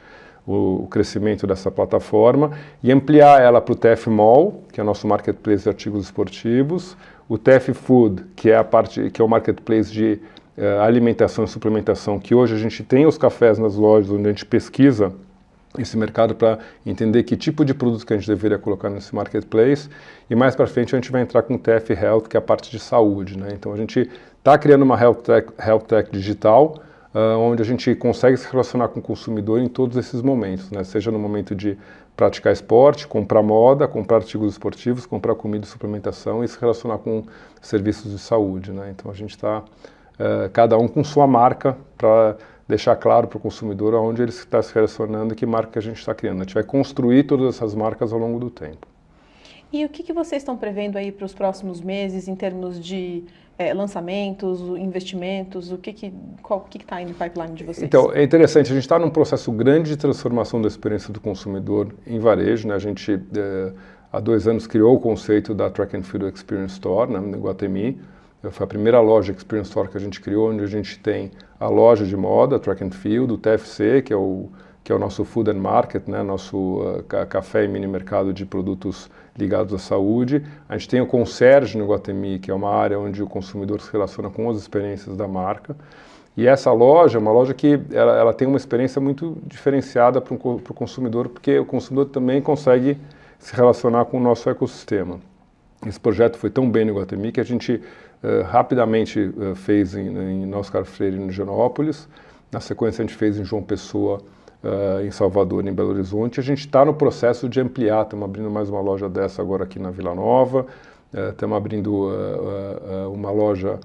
o, 0.46 0.86
crescimento 0.90 1.46
dessa 1.46 1.70
plataforma 1.70 2.52
e 2.82 2.90
ampliar 2.90 3.40
ela 3.40 3.60
para 3.60 3.72
o 3.72 3.76
TF 3.76 4.10
Mall, 4.10 4.62
que 4.72 4.80
é 4.80 4.82
o 4.82 4.86
nosso 4.86 5.06
marketplace 5.06 5.62
de 5.62 5.68
artigos 5.68 6.04
esportivos, 6.04 6.96
o 7.28 7.38
TF 7.38 7.72
Food, 7.74 8.24
que 8.36 8.50
é 8.50 8.56
a 8.56 8.64
parte 8.64 9.10
que 9.10 9.22
é 9.22 9.24
o 9.24 9.28
marketplace 9.28 9.90
de 9.90 10.18
uh, 10.58 10.80
alimentação 10.82 11.44
e 11.44 11.48
suplementação, 11.48 12.18
que 12.18 12.34
hoje 12.34 12.54
a 12.54 12.58
gente 12.58 12.82
tem 12.82 13.06
os 13.06 13.16
cafés 13.16 13.58
nas 13.58 13.76
lojas 13.76 14.10
onde 14.10 14.28
a 14.28 14.30
gente 14.30 14.44
pesquisa 14.44 15.12
esse 15.78 15.96
mercado 15.96 16.34
para 16.34 16.58
entender 16.84 17.22
que 17.22 17.34
tipo 17.34 17.64
de 17.64 17.72
produto 17.72 18.04
que 18.04 18.12
a 18.12 18.16
gente 18.18 18.26
deveria 18.26 18.58
colocar 18.58 18.90
nesse 18.90 19.14
marketplace 19.14 19.88
e 20.28 20.34
mais 20.34 20.54
para 20.54 20.66
frente 20.66 20.94
a 20.94 20.98
gente 20.98 21.10
vai 21.10 21.22
entrar 21.22 21.42
com 21.42 21.54
o 21.54 21.58
TF 21.58 21.94
Health, 21.94 22.22
que 22.28 22.36
é 22.36 22.38
a 22.38 22.42
parte 22.42 22.70
de 22.70 22.78
saúde, 22.78 23.38
né? 23.38 23.48
Então 23.52 23.72
a 23.72 23.76
gente 23.76 24.10
está 24.36 24.58
criando 24.58 24.82
uma 24.82 25.00
health 25.00 25.22
tech, 25.22 25.48
health 25.58 25.84
tech 25.86 26.10
digital 26.10 26.82
uh, 27.14 27.38
onde 27.38 27.62
a 27.62 27.64
gente 27.64 27.94
consegue 27.94 28.36
se 28.36 28.50
relacionar 28.50 28.88
com 28.88 29.00
o 29.00 29.02
consumidor 29.02 29.60
em 29.60 29.68
todos 29.68 29.96
esses 29.96 30.22
momentos, 30.22 30.70
né? 30.70 30.82
seja 30.84 31.10
no 31.10 31.18
momento 31.18 31.54
de 31.54 31.76
praticar 32.16 32.52
esporte, 32.52 33.06
comprar 33.06 33.42
moda, 33.42 33.88
comprar 33.88 34.18
artigos 34.18 34.52
esportivos, 34.52 35.06
comprar 35.06 35.34
comida 35.34 35.64
e 35.64 35.68
suplementação 35.68 36.44
e 36.44 36.48
se 36.48 36.58
relacionar 36.60 36.98
com 36.98 37.24
serviços 37.60 38.10
de 38.10 38.18
saúde. 38.18 38.72
Né? 38.72 38.90
Então 38.90 39.10
a 39.10 39.14
gente 39.14 39.30
está, 39.30 39.60
uh, 39.60 40.50
cada 40.52 40.76
um 40.78 40.88
com 40.88 41.02
sua 41.02 41.26
marca 41.26 41.76
para 41.96 42.36
deixar 42.68 42.96
claro 42.96 43.26
para 43.26 43.36
o 43.36 43.40
consumidor 43.40 43.94
aonde 43.94 44.22
ele 44.22 44.30
está 44.30 44.62
se 44.62 44.74
relacionando 44.74 45.32
e 45.32 45.36
que 45.36 45.44
marca 45.44 45.78
a 45.78 45.82
gente 45.82 45.98
está 45.98 46.14
criando. 46.14 46.40
A 46.40 46.44
gente 46.44 46.54
vai 46.54 46.64
construir 46.64 47.24
todas 47.24 47.56
essas 47.56 47.74
marcas 47.74 48.12
ao 48.12 48.18
longo 48.18 48.38
do 48.38 48.50
tempo. 48.50 48.86
E 49.72 49.86
o 49.86 49.88
que, 49.88 50.02
que 50.02 50.12
vocês 50.12 50.42
estão 50.42 50.54
prevendo 50.56 50.98
aí 50.98 51.10
para 51.10 51.24
os 51.24 51.32
próximos 51.32 51.80
meses 51.80 52.28
em 52.28 52.36
termos 52.36 52.78
de 52.78 53.24
é, 53.58 53.72
lançamentos, 53.72 54.60
investimentos? 54.78 55.70
O 55.70 55.78
que 55.78 55.92
que 55.92 56.12
qual 56.42 56.60
que 56.60 56.78
está 56.78 56.96
aí 56.96 57.04
no 57.04 57.14
pipeline 57.14 57.54
de 57.54 57.64
vocês? 57.64 57.82
Então 57.82 58.12
é 58.12 58.22
interessante. 58.22 58.70
A 58.70 58.74
gente 58.74 58.84
está 58.84 58.98
num 58.98 59.10
processo 59.10 59.50
grande 59.52 59.90
de 59.90 59.96
transformação 59.96 60.60
da 60.60 60.68
experiência 60.68 61.12
do 61.12 61.20
consumidor 61.20 61.94
em 62.06 62.18
varejo. 62.18 62.68
Né? 62.68 62.74
A 62.74 62.78
gente 62.78 63.20
é, 63.36 63.72
há 64.12 64.20
dois 64.20 64.48
anos 64.48 64.66
criou 64.66 64.96
o 64.96 65.00
conceito 65.00 65.54
da 65.54 65.70
Track 65.70 65.96
and 65.96 66.02
Field 66.02 66.26
Experience 66.34 66.74
Store 66.74 67.12
né, 67.12 67.20
no 67.20 67.38
Guatemi. 67.38 68.00
Foi 68.50 68.64
a 68.64 68.66
primeira 68.66 69.00
loja 69.00 69.32
Experience 69.32 69.68
Store 69.68 69.88
que 69.88 69.96
a 69.96 70.00
gente 70.00 70.20
criou, 70.20 70.50
onde 70.50 70.64
a 70.64 70.66
gente 70.66 70.98
tem 70.98 71.30
a 71.60 71.68
loja 71.68 72.04
de 72.04 72.16
moda, 72.16 72.58
Track 72.58 72.82
and 72.82 72.90
Field, 72.90 73.32
o 73.32 73.38
TFC, 73.38 74.02
que 74.02 74.12
é 74.12 74.16
o 74.16 74.48
que 74.84 74.90
é 74.90 74.94
o 74.94 74.98
nosso 74.98 75.24
Food 75.24 75.50
and 75.50 75.60
Market, 75.60 76.08
né, 76.08 76.22
nosso 76.22 76.80
uh, 76.80 77.04
café 77.28 77.64
e 77.64 77.68
mini 77.68 77.86
mercado 77.86 78.32
de 78.32 78.44
produtos 78.44 79.08
ligados 79.36 79.72
à 79.74 79.78
saúde. 79.78 80.44
A 80.68 80.76
gente 80.76 80.88
tem 80.88 81.00
o 81.00 81.06
Concierge 81.06 81.76
no 81.78 81.86
Guatemi, 81.86 82.38
que 82.38 82.50
é 82.50 82.54
uma 82.54 82.70
área 82.70 82.98
onde 82.98 83.22
o 83.22 83.26
consumidor 83.26 83.80
se 83.80 83.90
relaciona 83.92 84.30
com 84.30 84.48
as 84.50 84.58
experiências 84.58 85.16
da 85.16 85.26
marca. 85.26 85.76
E 86.36 86.46
essa 86.46 86.72
loja 86.72 87.18
é 87.18 87.20
uma 87.20 87.32
loja 87.32 87.52
que 87.52 87.78
ela, 87.92 88.16
ela 88.16 88.34
tem 88.34 88.48
uma 88.48 88.56
experiência 88.56 89.00
muito 89.00 89.36
diferenciada 89.46 90.20
para 90.20 90.34
o 90.34 90.74
consumidor, 90.74 91.28
porque 91.28 91.58
o 91.58 91.64
consumidor 91.64 92.06
também 92.06 92.40
consegue 92.40 92.96
se 93.38 93.54
relacionar 93.54 94.06
com 94.06 94.18
o 94.18 94.20
nosso 94.20 94.48
ecossistema. 94.48 95.20
Esse 95.86 95.98
projeto 95.98 96.38
foi 96.38 96.48
tão 96.48 96.70
bem 96.70 96.84
no 96.84 96.94
Guatemi 96.94 97.32
que 97.32 97.40
a 97.40 97.44
gente 97.44 97.74
uh, 98.22 98.42
rapidamente 98.44 99.20
uh, 99.20 99.54
fez 99.56 99.94
em, 99.94 100.44
em 100.44 100.54
Oscar 100.54 100.84
Freire, 100.84 101.18
no 101.18 101.30
Genópolis. 101.30 102.08
Na 102.50 102.60
sequência, 102.60 103.02
a 103.02 103.06
gente 103.06 103.16
fez 103.16 103.38
em 103.38 103.44
João 103.44 103.62
Pessoa, 103.62 104.20
uh, 104.62 105.04
em 105.04 105.10
Salvador, 105.10 105.66
em 105.66 105.72
Belo 105.72 105.90
Horizonte. 105.90 106.40
A 106.40 106.42
gente 106.42 106.60
está 106.60 106.84
no 106.84 106.94
processo 106.94 107.48
de 107.48 107.60
ampliar, 107.60 108.02
estamos 108.02 108.24
abrindo 108.24 108.50
mais 108.50 108.68
uma 108.68 108.80
loja 108.80 109.08
dessa 109.08 109.42
agora 109.42 109.64
aqui 109.64 109.78
na 109.78 109.90
Vila 109.90 110.14
Nova, 110.14 110.66
estamos 111.30 111.54
uh, 111.54 111.58
abrindo 111.58 111.92
uh, 111.92 113.12
uma 113.12 113.30
loja 113.30 113.78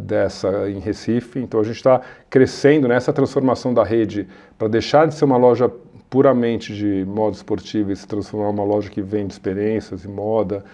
dessa 0.00 0.70
em 0.70 0.78
Recife. 0.78 1.38
Então 1.40 1.60
a 1.60 1.62
gente 1.62 1.76
está 1.76 2.00
crescendo 2.30 2.88
nessa 2.88 3.12
transformação 3.12 3.74
da 3.74 3.84
rede 3.84 4.26
para 4.56 4.66
deixar 4.66 5.06
de 5.06 5.14
ser 5.14 5.26
uma 5.26 5.36
loja 5.36 5.70
puramente 6.08 6.74
de 6.74 7.04
modo 7.04 7.34
esportivo 7.34 7.92
e 7.92 7.96
se 7.96 8.06
transformar 8.06 8.48
em 8.48 8.52
uma 8.52 8.64
loja 8.64 8.88
que 8.88 9.02
vende 9.02 9.34
experiências 9.34 10.04
e 10.04 10.08
moda 10.08 10.64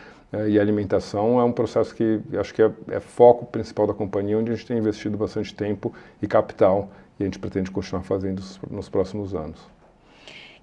e 0.49 0.59
alimentação. 0.59 1.41
É 1.41 1.45
um 1.45 1.53
processo 1.53 1.95
que 1.95 2.21
acho 2.38 2.53
que 2.53 2.62
é, 2.62 2.71
é 2.88 3.00
foco 3.00 3.47
principal 3.47 3.87
da 3.87 3.95
companhia, 3.95 4.38
onde 4.38 4.50
a 4.50 4.55
gente 4.55 4.67
tem 4.67 4.79
investido 4.79 5.17
bastante 5.17 5.55
tempo 5.55 5.93
e 6.21 6.26
capital 6.26 6.91
e 7.19 7.23
a 7.23 7.26
gente 7.26 7.38
pretende 7.38 7.71
continuar 7.71 8.03
fazendo 8.03 8.43
nos 8.71 8.88
próximos 8.88 9.35
anos. 9.35 9.75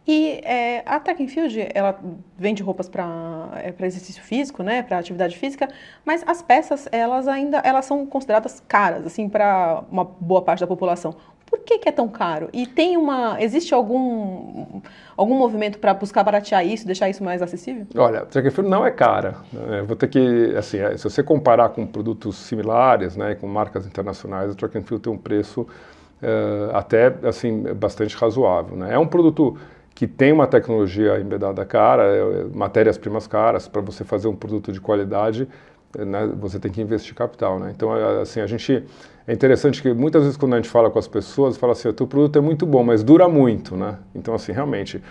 E 0.07 0.41
é, 0.43 0.83
a 0.85 0.99
Track 0.99 1.27
ela 1.75 1.99
vende 2.37 2.63
roupas 2.63 2.89
para 2.89 3.49
é, 3.55 3.85
exercício 3.85 4.21
físico, 4.23 4.63
né, 4.63 4.81
para 4.81 4.97
atividade 4.97 5.37
física, 5.37 5.69
mas 6.03 6.23
as 6.25 6.41
peças, 6.41 6.89
elas 6.91 7.27
ainda 7.27 7.59
elas 7.59 7.85
são 7.85 8.05
consideradas 8.05 8.61
caras, 8.67 9.05
assim, 9.05 9.29
para 9.29 9.83
uma 9.91 10.03
boa 10.03 10.41
parte 10.41 10.61
da 10.61 10.67
população. 10.67 11.15
Por 11.51 11.59
que, 11.59 11.79
que, 11.79 11.89
é 11.89 11.91
tão 11.91 12.07
caro? 12.07 12.47
E 12.53 12.65
tem 12.65 12.95
uma, 12.95 13.35
existe 13.43 13.73
algum, 13.73 14.81
algum 15.17 15.37
movimento 15.37 15.79
para 15.79 15.93
buscar 15.93 16.23
baratear 16.23 16.65
isso, 16.65 16.85
deixar 16.85 17.09
isso 17.09 17.21
mais 17.21 17.41
acessível? 17.41 17.85
Olha, 17.93 18.25
Field 18.25 18.69
não 18.69 18.85
é 18.85 18.89
cara. 18.89 19.35
Né? 19.51 19.81
Vou 19.81 19.97
ter 19.97 20.07
que, 20.07 20.55
assim, 20.55 20.77
é, 20.79 20.95
se 20.95 21.03
você 21.03 21.21
comparar 21.21 21.67
com 21.69 21.85
produtos 21.85 22.37
similares, 22.37 23.17
né, 23.17 23.35
com 23.35 23.47
marcas 23.47 23.85
internacionais, 23.85 24.55
and 24.77 24.83
Field 24.83 25.03
tem 25.03 25.11
um 25.11 25.17
preço 25.17 25.63
uh, 25.63 26.73
até, 26.73 27.13
assim, 27.23 27.63
bastante 27.73 28.15
razoável. 28.15 28.77
Né? 28.77 28.93
É 28.93 28.97
um 28.97 29.07
produto 29.07 29.57
que 29.93 30.07
tem 30.07 30.31
uma 30.31 30.47
tecnologia 30.47 31.19
embedada 31.19 31.65
cara, 31.65 32.03
é, 32.03 32.45
matérias-primas 32.55 33.27
caras, 33.27 33.67
para 33.67 33.81
você 33.81 34.05
fazer 34.05 34.29
um 34.29 34.35
produto 34.35 34.71
de 34.71 34.79
qualidade, 34.79 35.49
né, 35.97 36.31
você 36.39 36.59
tem 36.59 36.71
que 36.71 36.81
investir 36.81 37.13
capital. 37.13 37.59
Né? 37.59 37.73
Então, 37.75 37.93
é, 37.95 38.21
assim, 38.21 38.39
a 38.39 38.47
gente. 38.47 38.85
É 39.27 39.33
interessante 39.33 39.81
que 39.81 39.93
muitas 39.93 40.23
vezes 40.23 40.37
quando 40.37 40.53
a 40.53 40.57
gente 40.57 40.69
fala 40.69 40.89
com 40.89 40.99
as 40.99 41.07
pessoas, 41.07 41.57
fala 41.57 41.73
assim: 41.73 41.87
o 41.87 41.93
teu 41.93 42.07
produto 42.07 42.37
é 42.37 42.41
muito 42.41 42.65
bom, 42.65 42.83
mas 42.83 43.03
dura 43.03 43.27
muito. 43.27 43.75
Né? 43.75 43.97
Então, 44.15 44.33
assim, 44.33 44.51
realmente 44.51 45.01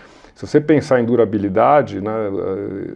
se 0.40 0.46
você 0.46 0.58
pensar 0.58 0.98
em 1.00 1.04
durabilidade, 1.04 2.00
né, 2.00 2.10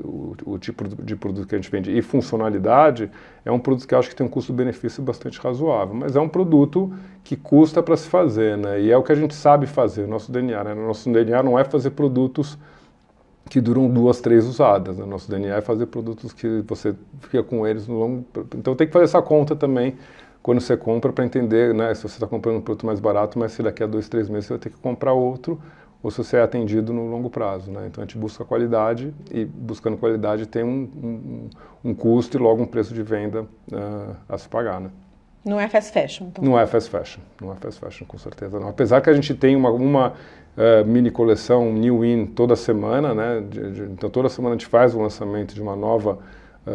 o, 0.02 0.34
o, 0.46 0.58
tipo 0.58 0.88
de 1.02 1.14
produto 1.14 1.46
que 1.46 1.54
a 1.54 1.58
gente 1.58 1.70
vende 1.70 1.94
e 1.94 2.00
funcionalidade, 2.00 3.10
é 3.44 3.52
um 3.52 3.58
produto 3.58 3.86
que 3.86 3.94
eu 3.94 3.98
acho 3.98 4.08
que 4.08 4.16
tem 4.16 4.26
um 4.26 4.30
custo-benefício 4.30 5.02
bastante 5.02 5.38
razoável, 5.38 5.94
mas 5.94 6.16
é 6.16 6.20
um 6.20 6.28
produto 6.28 6.90
que 7.22 7.36
custa 7.36 7.82
para 7.82 7.98
se 7.98 8.08
fazer, 8.08 8.56
né, 8.56 8.80
e 8.80 8.90
é 8.90 8.96
o 8.96 9.02
que 9.02 9.12
a 9.12 9.14
gente 9.14 9.34
sabe 9.34 9.66
fazer, 9.66 10.06
nosso 10.08 10.32
DNA. 10.32 10.64
Né, 10.64 10.74
nosso 10.74 11.12
DNA 11.12 11.42
não 11.42 11.58
é 11.58 11.64
fazer 11.64 11.90
produtos 11.90 12.58
que 13.50 13.60
duram 13.60 13.90
duas, 13.90 14.22
três 14.22 14.46
usadas. 14.46 14.96
Né, 14.96 15.04
nosso 15.04 15.30
DNA 15.30 15.56
é 15.56 15.60
fazer 15.60 15.84
produtos 15.84 16.32
que 16.32 16.64
você 16.66 16.94
fica 17.20 17.42
com 17.42 17.66
eles 17.66 17.86
no 17.86 17.98
longo. 17.98 18.24
Então 18.56 18.74
tem 18.74 18.86
que 18.86 18.92
fazer 18.92 19.04
essa 19.04 19.20
conta 19.20 19.54
também 19.54 19.96
quando 20.44 20.60
você 20.60 20.76
compra 20.76 21.10
para 21.10 21.24
entender, 21.24 21.72
né, 21.72 21.94
se 21.94 22.02
você 22.02 22.16
está 22.16 22.26
comprando 22.26 22.58
um 22.58 22.60
produto 22.60 22.84
mais 22.84 23.00
barato, 23.00 23.38
mas 23.38 23.52
se 23.52 23.62
daqui 23.62 23.82
a 23.82 23.86
dois, 23.86 24.10
três 24.10 24.28
meses 24.28 24.44
você 24.44 24.52
vai 24.52 24.58
ter 24.58 24.68
que 24.68 24.76
comprar 24.76 25.14
outro 25.14 25.58
ou 26.02 26.10
se 26.10 26.18
você 26.18 26.36
é 26.36 26.42
atendido 26.42 26.92
no 26.92 27.08
longo 27.08 27.30
prazo. 27.30 27.70
Né? 27.70 27.86
Então 27.86 28.04
a 28.04 28.06
gente 28.06 28.18
busca 28.18 28.44
qualidade 28.44 29.14
e 29.32 29.46
buscando 29.46 29.96
qualidade 29.96 30.44
tem 30.44 30.62
um, 30.62 30.86
um, 31.02 31.50
um 31.82 31.94
custo 31.94 32.36
e 32.36 32.38
logo 32.38 32.62
um 32.62 32.66
preço 32.66 32.92
de 32.92 33.02
venda 33.02 33.44
uh, 33.72 34.14
a 34.28 34.36
se 34.36 34.46
pagar. 34.46 34.82
Né? 34.82 34.90
Não 35.46 35.58
é 35.58 35.66
fast 35.66 35.90
fashion? 35.90 36.26
Então. 36.26 36.44
Não 36.44 36.58
é 36.58 36.66
fast 36.66 36.90
fashion, 36.90 37.22
não 37.40 37.52
é 37.52 37.54
fast 37.54 37.80
fashion 37.80 38.04
com 38.06 38.18
certeza 38.18 38.60
não. 38.60 38.68
Apesar 38.68 39.00
que 39.00 39.08
a 39.08 39.14
gente 39.14 39.32
tem 39.32 39.56
uma, 39.56 39.70
uma 39.70 40.08
uh, 40.10 40.84
mini 40.86 41.10
coleção 41.10 41.72
New 41.72 42.04
In 42.04 42.26
toda 42.26 42.54
semana, 42.54 43.14
né? 43.14 43.42
De, 43.48 43.72
de, 43.72 43.82
então 43.84 44.10
toda 44.10 44.28
semana 44.28 44.56
a 44.56 44.58
gente 44.58 44.68
faz 44.68 44.94
o 44.94 45.00
lançamento 45.00 45.54
de 45.54 45.62
uma 45.62 45.74
nova 45.74 46.18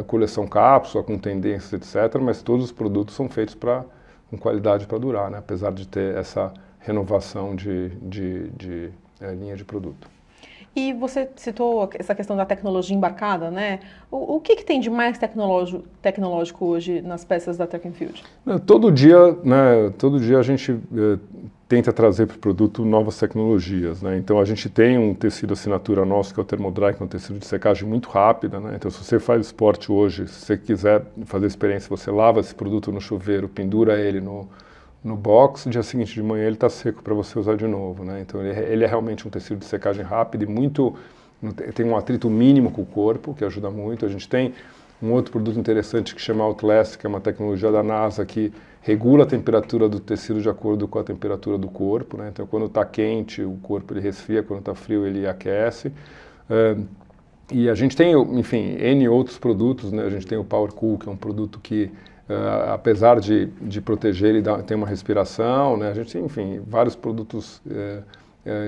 coleção 0.08 0.48
cápsula 0.48 1.03
com 1.03 1.17
tendências, 1.17 1.74
etc. 1.74 2.19
Mas 2.22 2.41
todos 2.41 2.65
os 2.65 2.72
produtos 2.72 3.15
são 3.15 3.29
feitos 3.29 3.55
para 3.55 3.86
com 4.29 4.38
qualidade 4.38 4.86
para 4.86 4.98
durar, 4.98 5.31
né? 5.31 5.39
Apesar 5.39 5.72
de 5.72 5.88
ter 5.88 6.15
essa 6.15 6.53
renovação 6.79 7.55
de, 7.55 7.89
de, 8.01 8.50
de 8.51 8.91
é, 9.19 9.34
linha 9.34 9.55
de 9.55 9.65
produto. 9.65 10.08
E 10.75 10.93
você 10.93 11.27
citou 11.35 11.89
essa 11.93 12.13
questão 12.13 12.38
da 12.38 12.45
tecnologia 12.45 12.95
embarcada, 12.95 13.49
né? 13.49 13.79
O, 14.11 14.35
o 14.35 14.39
que, 14.39 14.55
que, 14.55 14.63
tem 14.63 14.79
de 14.79 14.89
mais 14.89 15.17
tecnológico, 15.17 15.83
tecnológico 16.01 16.65
hoje 16.65 17.01
nas 17.01 17.25
peças 17.25 17.57
da 17.57 17.65
and 17.65 17.93
Field? 17.93 18.23
Todo 18.65 18.91
dia, 18.91 19.38
né, 19.43 19.91
todo 19.97 20.19
dia 20.19 20.38
a 20.38 20.43
gente 20.43 20.71
é, 20.71 21.19
tenta 21.67 21.91
trazer 21.91 22.27
para 22.27 22.35
o 22.35 22.39
produto 22.39 22.85
novas 22.85 23.17
tecnologias, 23.17 24.01
né? 24.01 24.17
Então 24.17 24.39
a 24.39 24.45
gente 24.45 24.69
tem 24.69 24.97
um 24.97 25.13
tecido 25.13 25.53
assinatura 25.53 26.05
nosso 26.05 26.33
que 26.33 26.39
é 26.39 26.43
o 26.43 26.45
Thermodry, 26.45 26.93
que 26.95 27.01
é 27.01 27.05
um 27.05 27.09
tecido 27.09 27.39
de 27.39 27.45
secagem 27.45 27.88
muito 27.88 28.09
rápida, 28.09 28.59
né? 28.59 28.73
Então 28.75 28.91
se 28.91 29.03
você 29.03 29.19
faz 29.19 29.47
esporte 29.47 29.91
hoje, 29.91 30.27
se 30.27 30.45
você 30.45 30.57
quiser 30.57 31.03
fazer 31.25 31.47
experiência, 31.47 31.89
você 31.89 32.11
lava 32.11 32.39
esse 32.39 32.53
produto 32.53 32.91
no 32.91 33.01
chuveiro, 33.01 33.49
pendura 33.49 33.99
ele 33.99 34.21
no 34.21 34.47
no 35.03 35.15
box, 35.15 35.65
no 35.65 35.71
dia 35.71 35.83
seguinte 35.83 36.13
de 36.13 36.21
manhã 36.21 36.45
ele 36.45 36.55
está 36.55 36.69
seco 36.69 37.01
para 37.01 37.13
você 37.13 37.37
usar 37.39 37.55
de 37.55 37.67
novo, 37.67 38.03
né? 38.03 38.21
Então 38.21 38.41
ele, 38.41 38.57
é, 38.57 38.71
ele, 38.71 38.83
é 38.83 38.87
realmente 38.87 39.27
um 39.27 39.31
tecido 39.31 39.59
de 39.59 39.65
secagem 39.65 40.03
rápido 40.03 40.43
e 40.43 40.45
muito 40.45 40.95
tem 41.73 41.85
um 41.85 41.95
atrito 41.95 42.29
mínimo 42.29 42.69
com 42.69 42.81
o 42.81 42.85
corpo 42.85 43.33
que 43.33 43.45
ajuda 43.45 43.69
muito. 43.71 44.05
A 44.05 44.09
gente 44.09 44.27
tem 44.27 44.53
um 45.01 45.13
outro 45.13 45.31
produto 45.31 45.57
interessante 45.57 46.13
que 46.13 46.21
chama 46.21 46.43
Outlast, 46.43 46.97
que 46.97 47.05
é 47.05 47.09
uma 47.09 47.21
tecnologia 47.21 47.71
da 47.71 47.81
NASA 47.81 48.25
que 48.25 48.51
regula 48.81 49.23
a 49.23 49.25
temperatura 49.25 49.87
do 49.87 50.01
tecido 50.01 50.41
de 50.41 50.49
acordo 50.49 50.85
com 50.85 50.99
a 50.99 51.03
temperatura 51.03 51.57
do 51.57 51.69
corpo, 51.69 52.17
né? 52.17 52.29
Então 52.33 52.45
quando 52.45 52.65
está 52.65 52.83
quente 52.83 53.41
o 53.41 53.57
corpo 53.61 53.93
ele 53.93 54.01
resfria, 54.01 54.43
quando 54.43 54.59
está 54.59 54.75
frio 54.75 55.05
ele 55.05 55.25
aquece. 55.25 55.93
E 57.51 57.67
a 57.67 57.73
gente 57.73 57.95
tem, 57.95 58.13
enfim, 58.37 58.75
N 58.79 59.09
outros 59.09 59.39
produtos, 59.39 59.91
né? 59.91 60.03
A 60.03 60.09
gente 60.09 60.27
tem 60.27 60.37
o 60.37 60.43
Power 60.43 60.71
Cool, 60.71 60.99
que 60.99 61.09
é 61.09 61.11
um 61.11 61.17
produto 61.17 61.59
que 61.59 61.89
Uh, 62.29 62.74
apesar 62.74 63.19
de, 63.19 63.48
de 63.59 63.81
proteger, 63.81 64.29
ele 64.29 64.41
dá, 64.43 64.62
tem 64.62 64.77
uma 64.77 64.86
respiração, 64.86 65.75
né? 65.75 65.89
A 65.89 65.93
gente 65.95 66.13
tem, 66.13 66.24
enfim, 66.24 66.62
vários 66.67 66.95
produtos 66.95 67.57
uh, 67.65 68.03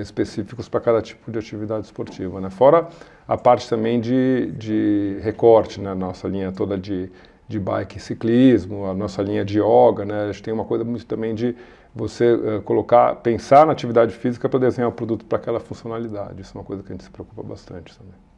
específicos 0.01 0.67
para 0.67 0.79
cada 0.79 0.99
tipo 0.99 1.31
de 1.31 1.37
atividade 1.37 1.85
esportiva, 1.85 2.41
né? 2.41 2.49
Fora 2.49 2.87
a 3.27 3.37
parte 3.37 3.69
também 3.69 4.01
de, 4.01 4.51
de 4.57 5.19
recorte, 5.21 5.79
né? 5.79 5.93
Nossa 5.93 6.27
linha 6.27 6.51
toda 6.51 6.75
de, 6.75 7.11
de 7.47 7.59
bike 7.59 7.97
e 7.97 7.99
ciclismo, 7.99 8.87
a 8.87 8.95
nossa 8.95 9.21
linha 9.21 9.45
de 9.45 9.59
yoga, 9.59 10.05
né? 10.05 10.23
A 10.23 10.31
gente 10.31 10.41
tem 10.41 10.51
uma 10.51 10.65
coisa 10.65 10.83
muito 10.83 11.05
também 11.05 11.35
de 11.35 11.55
você 11.93 12.33
uh, 12.33 12.61
colocar, 12.63 13.17
pensar 13.17 13.67
na 13.67 13.73
atividade 13.73 14.11
física 14.15 14.49
para 14.49 14.59
desenhar 14.59 14.89
o 14.89 14.93
produto 14.93 15.23
para 15.23 15.37
aquela 15.37 15.59
funcionalidade. 15.59 16.41
Isso 16.41 16.57
é 16.57 16.59
uma 16.59 16.65
coisa 16.65 16.81
que 16.81 16.89
a 16.89 16.93
gente 16.93 17.03
se 17.03 17.11
preocupa 17.11 17.43
bastante 17.43 17.95
também. 17.95 18.30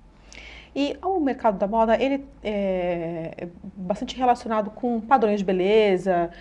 E 0.75 0.97
o 1.03 1.19
mercado 1.19 1.57
da 1.57 1.67
moda, 1.67 2.01
ele 2.01 2.25
é, 2.43 3.31
é 3.37 3.47
bastante 3.75 4.17
relacionado 4.17 4.71
com 4.71 4.99
padrões 4.99 5.39
de 5.39 5.45
beleza 5.45 6.31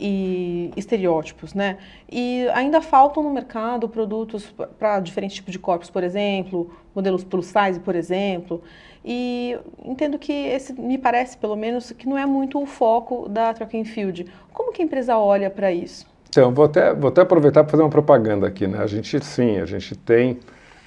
e 0.00 0.72
estereótipos, 0.76 1.52
né? 1.52 1.76
E 2.10 2.48
ainda 2.54 2.80
faltam 2.80 3.22
no 3.22 3.30
mercado 3.30 3.88
produtos 3.88 4.52
para 4.78 4.98
diferentes 5.00 5.36
tipos 5.36 5.52
de 5.52 5.58
corpos, 5.58 5.90
por 5.90 6.02
exemplo, 6.02 6.70
modelos 6.94 7.22
plus 7.22 7.46
size, 7.46 7.78
por 7.80 7.94
exemplo. 7.94 8.62
E 9.04 9.58
entendo 9.84 10.18
que 10.18 10.32
esse, 10.32 10.72
me 10.72 10.96
parece, 10.96 11.36
pelo 11.36 11.56
menos, 11.56 11.92
que 11.92 12.08
não 12.08 12.16
é 12.16 12.24
muito 12.24 12.60
o 12.60 12.66
foco 12.66 13.28
da 13.28 13.52
Track 13.52 13.78
and 13.78 13.84
Field. 13.84 14.26
Como 14.52 14.72
que 14.72 14.80
a 14.80 14.84
empresa 14.84 15.18
olha 15.18 15.50
para 15.50 15.70
isso? 15.70 16.06
Então, 16.28 16.52
vou 16.52 16.64
até, 16.64 16.94
vou 16.94 17.08
até 17.08 17.20
aproveitar 17.20 17.62
para 17.62 17.70
fazer 17.70 17.82
uma 17.82 17.90
propaganda 17.90 18.46
aqui, 18.46 18.66
né? 18.66 18.78
A 18.78 18.86
gente, 18.86 19.22
sim, 19.22 19.58
a 19.58 19.66
gente 19.66 19.94
tem 19.94 20.38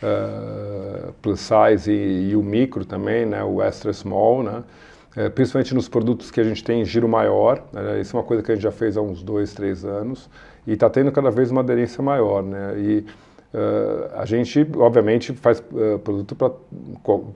uh, 0.01 1.13
plus 1.21 1.39
size 1.39 1.91
e, 1.91 2.29
e, 2.31 2.35
o 2.35 2.43
micro 2.43 2.85
também, 2.85 3.25
né, 3.25 3.43
o 3.43 3.61
extra 3.61 3.91
small, 3.93 4.43
né, 4.43 4.63
é, 5.15 5.29
principalmente 5.29 5.73
nos 5.73 5.87
produtos 5.87 6.29
que 6.29 6.41
a 6.41 6.43
gente 6.43 6.63
tem 6.63 6.83
giro 6.83 7.07
maior, 7.07 7.63
né, 7.71 8.01
isso 8.01 8.15
é 8.15 8.19
uma 8.19 8.25
coisa 8.25 8.43
que 8.43 8.51
a 8.51 8.55
gente 8.55 8.63
já 8.63 8.71
fez 8.71 8.97
há 8.97 9.01
uns 9.01 9.23
dois, 9.23 9.53
três 9.53 9.85
anos 9.85 10.29
e 10.67 10.73
está 10.73 10.89
tendo 10.89 11.11
cada 11.11 11.31
vez 11.31 11.51
uma 11.51 11.61
aderência 11.61 12.03
maior, 12.03 12.43
né, 12.43 12.75
e 12.77 13.05
uh, 13.53 14.19
a 14.19 14.25
gente, 14.25 14.67
obviamente, 14.77 15.33
faz 15.33 15.59
uh, 15.59 15.99
produto 15.99 16.35
para 16.35 16.51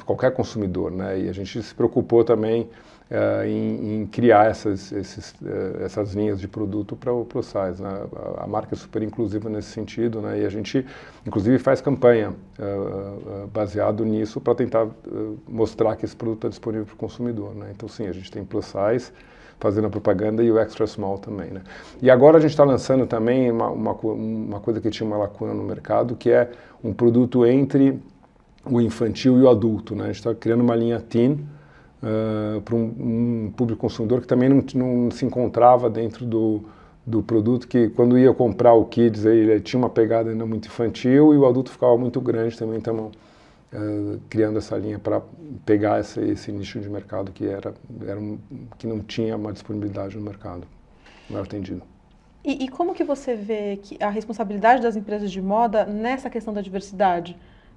qualquer 0.05 0.31
consumidor, 0.31 0.91
né, 0.91 1.19
e 1.19 1.29
a 1.29 1.33
gente 1.33 1.61
se 1.61 1.73
preocupou 1.73 2.23
também 2.23 2.69
uh, 3.09 3.45
em, 3.45 4.01
em, 4.01 4.05
criar 4.05 4.49
essas, 4.49 4.91
esses, 4.91 5.31
uh, 5.41 5.83
essas 5.83 6.13
linhas 6.13 6.39
de 6.39 6.47
produto 6.47 6.95
para 6.95 7.11
o 7.11 7.25
plus 7.25 7.47
size. 7.47 7.81
Né? 7.81 7.89
A, 8.37 8.43
a, 8.43 8.47
marca 8.47 8.75
é 8.75 8.77
super 8.77 9.01
inclusiva 9.01 9.49
nesse 9.49 9.69
sentido, 9.69 10.21
né? 10.21 10.41
e 10.41 10.45
a 10.45 10.49
gente, 10.49 10.85
inclusive, 11.25 11.57
faz 11.59 11.81
campanha 11.81 12.31
uh, 12.31 13.47
baseado 13.47 14.05
nisso 14.05 14.39
para 14.39 14.55
tentar 14.55 14.87
mostrar 15.47 15.95
que 15.95 16.05
esse 16.05 16.15
produto 16.15 16.39
está 16.39 16.49
disponível 16.49 16.85
para 16.85 16.95
o 16.95 16.97
consumidor. 16.97 17.55
Né? 17.55 17.71
Então, 17.75 17.89
sim, 17.89 18.07
a 18.07 18.11
gente 18.11 18.31
tem 18.31 18.43
plus 18.43 18.65
size 18.65 19.11
fazendo 19.59 19.87
a 19.87 19.89
propaganda 19.89 20.41
e 20.41 20.49
o 20.49 20.57
extra 20.57 20.87
small 20.87 21.17
também. 21.17 21.51
Né? 21.51 21.61
E 22.01 22.09
agora 22.09 22.37
a 22.37 22.39
gente 22.39 22.51
está 22.51 22.63
lançando 22.63 23.05
também 23.05 23.51
uma, 23.51 23.69
uma, 23.69 23.91
uma 23.91 24.59
coisa 24.59 24.79
que 24.79 24.89
tinha 24.89 25.05
uma 25.05 25.17
lacuna 25.17 25.53
no 25.53 25.63
mercado, 25.63 26.15
que 26.15 26.31
é 26.31 26.49
um 26.81 26.93
produto 26.93 27.45
entre 27.45 27.99
o 28.65 28.79
infantil 28.79 29.37
e 29.37 29.41
o 29.41 29.49
adulto. 29.49 29.95
Né? 29.95 30.03
A 30.03 30.07
gente 30.07 30.15
está 30.15 30.33
criando 30.33 30.61
uma 30.61 30.75
linha 30.75 30.99
teen, 31.01 31.45
uh, 32.03 32.61
para 32.61 32.75
um, 32.75 33.45
um, 33.47 33.53
público 33.55 33.81
consumidor 33.81 34.21
que 34.21 34.27
também 34.27 34.49
não, 34.49 34.63
não 34.75 35.11
se 35.11 35.25
encontrava 35.25 35.89
dentro 35.89 36.25
do, 36.25 36.63
do 37.05 37.21
produto, 37.21 37.67
que 37.67 37.89
quando 37.89 38.17
ia 38.17 38.33
comprar 38.33 38.73
o 38.73 38.85
Kids 38.85 39.25
ele 39.25 39.59
tinha 39.59 39.79
uma 39.79 39.89
pegada 39.89 40.29
ainda 40.29 40.45
muito 40.45 40.67
infantil 40.67 41.33
e 41.33 41.37
o 41.37 41.45
adulto 41.45 41.71
ficava 41.71 41.97
muito 41.97 42.19
grande 42.21 42.57
também, 42.57 42.77
então 42.77 43.11
uh, 43.73 44.19
criando 44.29 44.57
essa 44.57 44.77
linha 44.77 44.99
para 44.99 45.21
pegar 45.65 45.99
esse, 45.99 46.19
esse, 46.21 46.51
nicho 46.51 46.79
de 46.79 46.89
mercado 46.89 47.31
que 47.31 47.47
era, 47.47 47.73
era 48.05 48.19
um, 48.19 48.37
que 48.77 48.87
não 48.87 48.99
tinha 48.99 49.35
uma 49.35 49.53
disponibilidade 49.53 50.15
no 50.17 50.23
mercado. 50.23 50.67
não 51.29 51.39
é 51.39 51.43
atendido. 51.43 51.81
E, 52.43 52.63
e, 52.63 52.67
como 52.69 52.93
que 52.93 53.03
você 53.03 53.35
vê 53.35 53.77
que 53.83 54.01
a 54.01 54.09
responsabilidade 54.09 54.81
das 54.81 54.95
empresas 54.95 55.29
de 55.29 55.41
moda 55.41 55.85
nessa 55.85 56.29
questão 56.29 56.53
da 56.53 56.61
diversidade? 56.61 57.35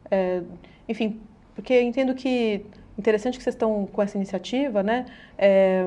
É, 0.09 0.41
enfim, 0.88 1.21
porque 1.55 1.81
entendo 1.81 2.14
que 2.14 2.64
interessante 3.03 3.37
que 3.37 3.43
vocês 3.43 3.55
estão 3.55 3.87
com 3.93 4.01
essa 4.01 4.17
iniciativa, 4.17 4.83
né? 4.83 5.05
É, 5.37 5.85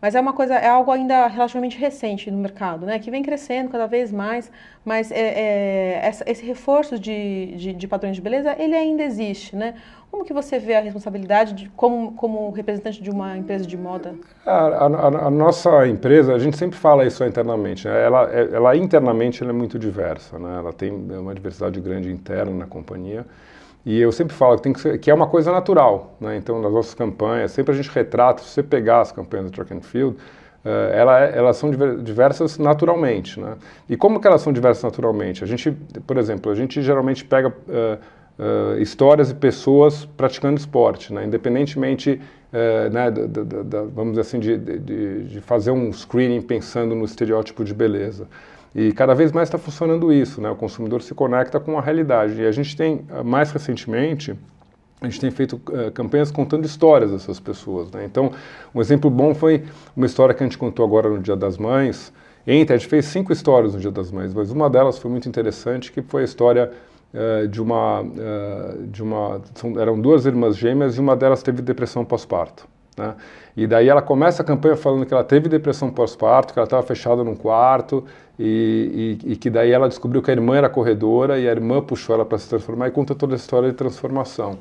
mas 0.00 0.14
é 0.14 0.20
uma 0.20 0.32
coisa, 0.32 0.54
é 0.54 0.68
algo 0.68 0.90
ainda 0.92 1.26
relativamente 1.26 1.78
recente 1.78 2.30
no 2.30 2.38
mercado, 2.38 2.84
né? 2.84 2.98
Que 2.98 3.10
vem 3.10 3.22
crescendo 3.22 3.70
cada 3.70 3.86
vez 3.86 4.12
mais, 4.12 4.52
mas 4.84 5.10
é, 5.10 6.04
é, 6.06 6.10
esse 6.26 6.44
reforço 6.44 6.98
de, 6.98 7.56
de, 7.56 7.72
de, 7.72 7.88
padrões 7.88 8.14
de 8.14 8.20
beleza, 8.22 8.54
ele 8.58 8.76
ainda 8.76 9.02
existe, 9.02 9.56
né? 9.56 9.74
Como 10.10 10.24
que 10.24 10.32
você 10.32 10.58
vê 10.58 10.74
a 10.74 10.80
responsabilidade 10.80 11.54
de, 11.54 11.68
como, 11.70 12.12
como 12.12 12.50
representante 12.50 13.02
de 13.02 13.10
uma 13.10 13.36
empresa 13.36 13.66
de 13.66 13.76
moda? 13.76 14.14
A, 14.44 14.52
a, 14.52 14.86
a 15.26 15.30
nossa 15.30 15.86
empresa, 15.88 16.34
a 16.34 16.38
gente 16.38 16.56
sempre 16.56 16.78
fala 16.78 17.04
isso 17.04 17.24
internamente, 17.24 17.88
né? 17.88 18.04
ela, 18.04 18.30
é, 18.30 18.48
ela 18.52 18.76
internamente 18.76 19.42
ela 19.42 19.50
é 19.50 19.54
muito 19.54 19.78
diversa, 19.78 20.38
né? 20.38 20.58
Ela 20.58 20.72
tem 20.72 20.92
uma 20.92 21.34
diversidade 21.34 21.80
grande 21.80 22.12
interna 22.12 22.52
na 22.52 22.66
companhia. 22.66 23.26
E 23.86 24.00
eu 24.00 24.10
sempre 24.10 24.34
falo 24.34 24.56
que, 24.56 24.62
tem 24.64 24.72
que, 24.72 24.80
ser, 24.80 24.98
que 24.98 25.08
é 25.08 25.14
uma 25.14 25.28
coisa 25.28 25.52
natural, 25.52 26.16
né? 26.20 26.36
Então, 26.36 26.60
nas 26.60 26.72
nossas 26.72 26.92
campanhas, 26.92 27.52
sempre 27.52 27.72
a 27.72 27.76
gente 27.76 27.88
retrata, 27.88 28.42
se 28.42 28.48
você 28.48 28.60
pegar 28.60 29.00
as 29.00 29.12
campanhas 29.12 29.46
do 29.46 29.52
track 29.52 29.72
and 29.72 29.80
field, 29.80 30.16
uh, 30.16 30.68
ela, 30.92 31.24
é, 31.24 31.38
elas 31.38 31.56
são 31.56 31.70
diversas 32.02 32.58
naturalmente, 32.58 33.38
né? 33.38 33.54
E 33.88 33.96
como 33.96 34.18
que 34.18 34.26
elas 34.26 34.42
são 34.42 34.52
diversas 34.52 34.82
naturalmente? 34.82 35.44
A 35.44 35.46
gente, 35.46 35.70
por 36.04 36.16
exemplo, 36.16 36.50
a 36.50 36.54
gente 36.56 36.82
geralmente 36.82 37.24
pega 37.24 37.48
uh, 37.48 38.72
uh, 38.74 38.76
histórias 38.80 39.28
de 39.28 39.36
pessoas 39.36 40.04
praticando 40.04 40.58
esporte, 40.58 41.14
né? 41.14 41.24
Independentemente, 41.24 42.20
né, 42.90 43.10
da, 43.10 43.26
da, 43.26 43.62
da, 43.62 43.82
vamos 43.82 44.12
dizer 44.12 44.22
assim, 44.22 44.38
de, 44.38 44.56
de, 44.56 45.24
de 45.24 45.40
fazer 45.42 45.72
um 45.72 45.92
screening 45.92 46.40
pensando 46.40 46.94
no 46.94 47.04
estereótipo 47.04 47.62
de 47.62 47.74
beleza. 47.74 48.26
E 48.78 48.92
cada 48.92 49.14
vez 49.14 49.32
mais 49.32 49.48
está 49.48 49.56
funcionando 49.56 50.12
isso, 50.12 50.38
né? 50.38 50.50
O 50.50 50.54
consumidor 50.54 51.00
se 51.00 51.14
conecta 51.14 51.58
com 51.58 51.78
a 51.78 51.80
realidade. 51.80 52.42
E 52.42 52.46
a 52.46 52.52
gente 52.52 52.76
tem, 52.76 53.06
eh, 53.08 53.22
mais 53.22 53.50
recentemente, 53.50 54.38
a 55.00 55.06
gente 55.06 55.18
tem 55.18 55.30
feito 55.30 55.56
uh, 55.56 55.90
campanhas 55.92 56.30
contando 56.30 56.66
histórias 56.66 57.10
dessas 57.10 57.40
pessoas. 57.40 57.90
Né? 57.90 58.04
Então, 58.04 58.32
um 58.74 58.80
exemplo 58.82 59.08
bom 59.08 59.34
foi 59.34 59.64
uma 59.96 60.04
história 60.04 60.34
que 60.34 60.42
a 60.42 60.46
gente 60.46 60.58
contou 60.58 60.84
agora 60.84 61.08
no 61.08 61.18
Dia 61.18 61.34
das 61.34 61.56
Mães. 61.56 62.12
Entre, 62.46 62.74
a 62.74 62.76
gente 62.76 62.88
fez 62.88 63.06
cinco 63.06 63.32
histórias 63.32 63.72
no 63.72 63.80
Dia 63.80 63.90
das 63.90 64.10
Mães, 64.10 64.34
mas 64.34 64.50
uma 64.50 64.68
delas 64.68 64.98
foi 64.98 65.10
muito 65.10 65.26
interessante, 65.26 65.90
que 65.90 66.02
foi 66.02 66.20
a 66.20 66.24
história 66.26 66.70
uh, 67.14 67.48
de 67.48 67.62
uma, 67.62 68.02
uh, 68.02 68.86
de 68.88 69.02
uma, 69.02 69.40
são, 69.54 69.80
eram 69.80 69.98
duas 69.98 70.26
irmãs 70.26 70.54
gêmeas 70.54 70.96
e 70.96 71.00
uma 71.00 71.16
delas 71.16 71.42
teve 71.42 71.62
depressão 71.62 72.04
pós-parto. 72.04 72.68
Né? 72.96 73.14
E 73.56 73.66
daí 73.66 73.88
ela 73.88 74.02
começa 74.02 74.42
a 74.42 74.44
campanha 74.44 74.76
falando 74.76 75.04
que 75.04 75.12
ela 75.12 75.24
teve 75.24 75.48
depressão 75.48 75.90
pós-parto, 75.90 76.52
que 76.52 76.58
ela 76.58 76.66
estava 76.66 76.82
fechada 76.82 77.22
num 77.22 77.36
quarto 77.36 78.04
e, 78.38 79.18
e, 79.24 79.32
e, 79.32 79.36
que 79.36 79.50
daí 79.50 79.70
ela 79.70 79.88
descobriu 79.88 80.22
que 80.22 80.30
a 80.30 80.34
irmã 80.34 80.56
era 80.56 80.68
corredora 80.68 81.38
e 81.38 81.48
a 81.48 81.50
irmã 81.50 81.82
puxou 81.82 82.14
ela 82.14 82.24
para 82.24 82.38
se 82.38 82.48
transformar 82.48 82.88
e 82.88 82.90
conta 82.90 83.14
toda 83.14 83.34
a 83.34 83.36
história 83.36 83.70
de 83.70 83.74
transformação. 83.74 84.58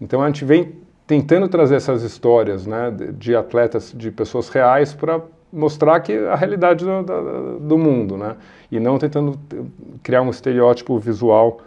Então 0.00 0.22
a 0.22 0.26
gente 0.26 0.44
vem 0.44 0.76
tentando 1.06 1.48
trazer 1.48 1.76
essas 1.76 2.02
histórias 2.02 2.66
né, 2.66 2.92
de, 3.16 3.34
atletas, 3.34 3.92
de 3.96 4.10
pessoas 4.10 4.48
reais 4.48 4.92
para 4.92 5.20
mostrar 5.52 6.00
que 6.00 6.12
a 6.12 6.34
realidade 6.34 6.84
do, 6.84 7.58
do, 7.60 7.78
mundo, 7.78 8.18
né? 8.18 8.36
E 8.70 8.78
não 8.78 8.98
tentando 8.98 9.38
criar 10.02 10.20
um 10.20 10.28
estereótipo 10.28 10.98
visual 10.98 11.62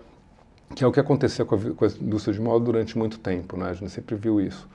que 0.76 0.84
é 0.84 0.88
o 0.88 0.92
que 0.92 1.00
aconteceu 1.00 1.46
com 1.46 1.56
a, 1.56 1.58
com 1.58 1.86
a 1.86 1.88
indústria 1.88 2.34
de 2.34 2.40
moda 2.40 2.64
durante 2.64 2.98
muito 2.98 3.20
tempo, 3.20 3.58
né? 3.58 3.72
A 3.72 3.74
gente 3.74 3.92
sempre 3.92 4.16
viu 4.16 4.40
isso. 4.40 4.70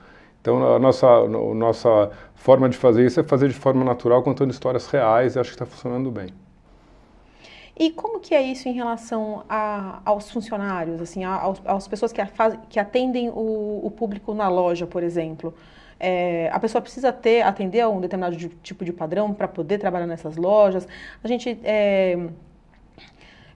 Então, 0.47 0.75
a 0.75 0.79
nossa, 0.79 1.05
a 1.05 1.27
nossa 1.27 2.09
forma 2.33 2.69
de 2.69 2.77
fazer 2.77 3.05
isso 3.05 3.19
é 3.19 3.23
fazer 3.23 3.49
de 3.49 3.53
forma 3.53 3.83
natural, 3.83 4.23
contando 4.23 4.49
histórias 4.49 4.87
reais, 4.87 5.35
e 5.35 5.39
acho 5.39 5.49
que 5.49 5.55
está 5.55 5.65
funcionando 5.65 6.09
bem. 6.09 6.29
E 7.77 7.91
como 7.91 8.21
que 8.21 8.33
é 8.33 8.41
isso 8.41 8.69
em 8.69 8.71
relação 8.71 9.43
a, 9.49 9.99
aos 10.05 10.31
funcionários, 10.31 11.01
assim, 11.01 11.23
às 11.25 11.85
pessoas 11.89 12.13
que, 12.13 12.21
a, 12.21 12.27
que 12.69 12.79
atendem 12.79 13.27
o, 13.27 13.81
o, 13.83 13.91
público 13.91 14.33
na 14.33 14.47
loja, 14.47 14.87
por 14.87 15.03
exemplo? 15.03 15.53
É, 15.99 16.49
a 16.53 16.59
pessoa 16.61 16.81
precisa 16.81 17.11
ter, 17.11 17.41
atender 17.41 17.81
a 17.81 17.89
um 17.89 17.99
determinado 17.99 18.37
tipo 18.63 18.85
de 18.85 18.93
padrão 18.93 19.33
para 19.33 19.49
poder 19.49 19.79
trabalhar 19.79 20.07
nessas 20.07 20.37
lojas. 20.37 20.87
A 21.21 21.27
gente 21.27 21.59
é, 21.61 22.17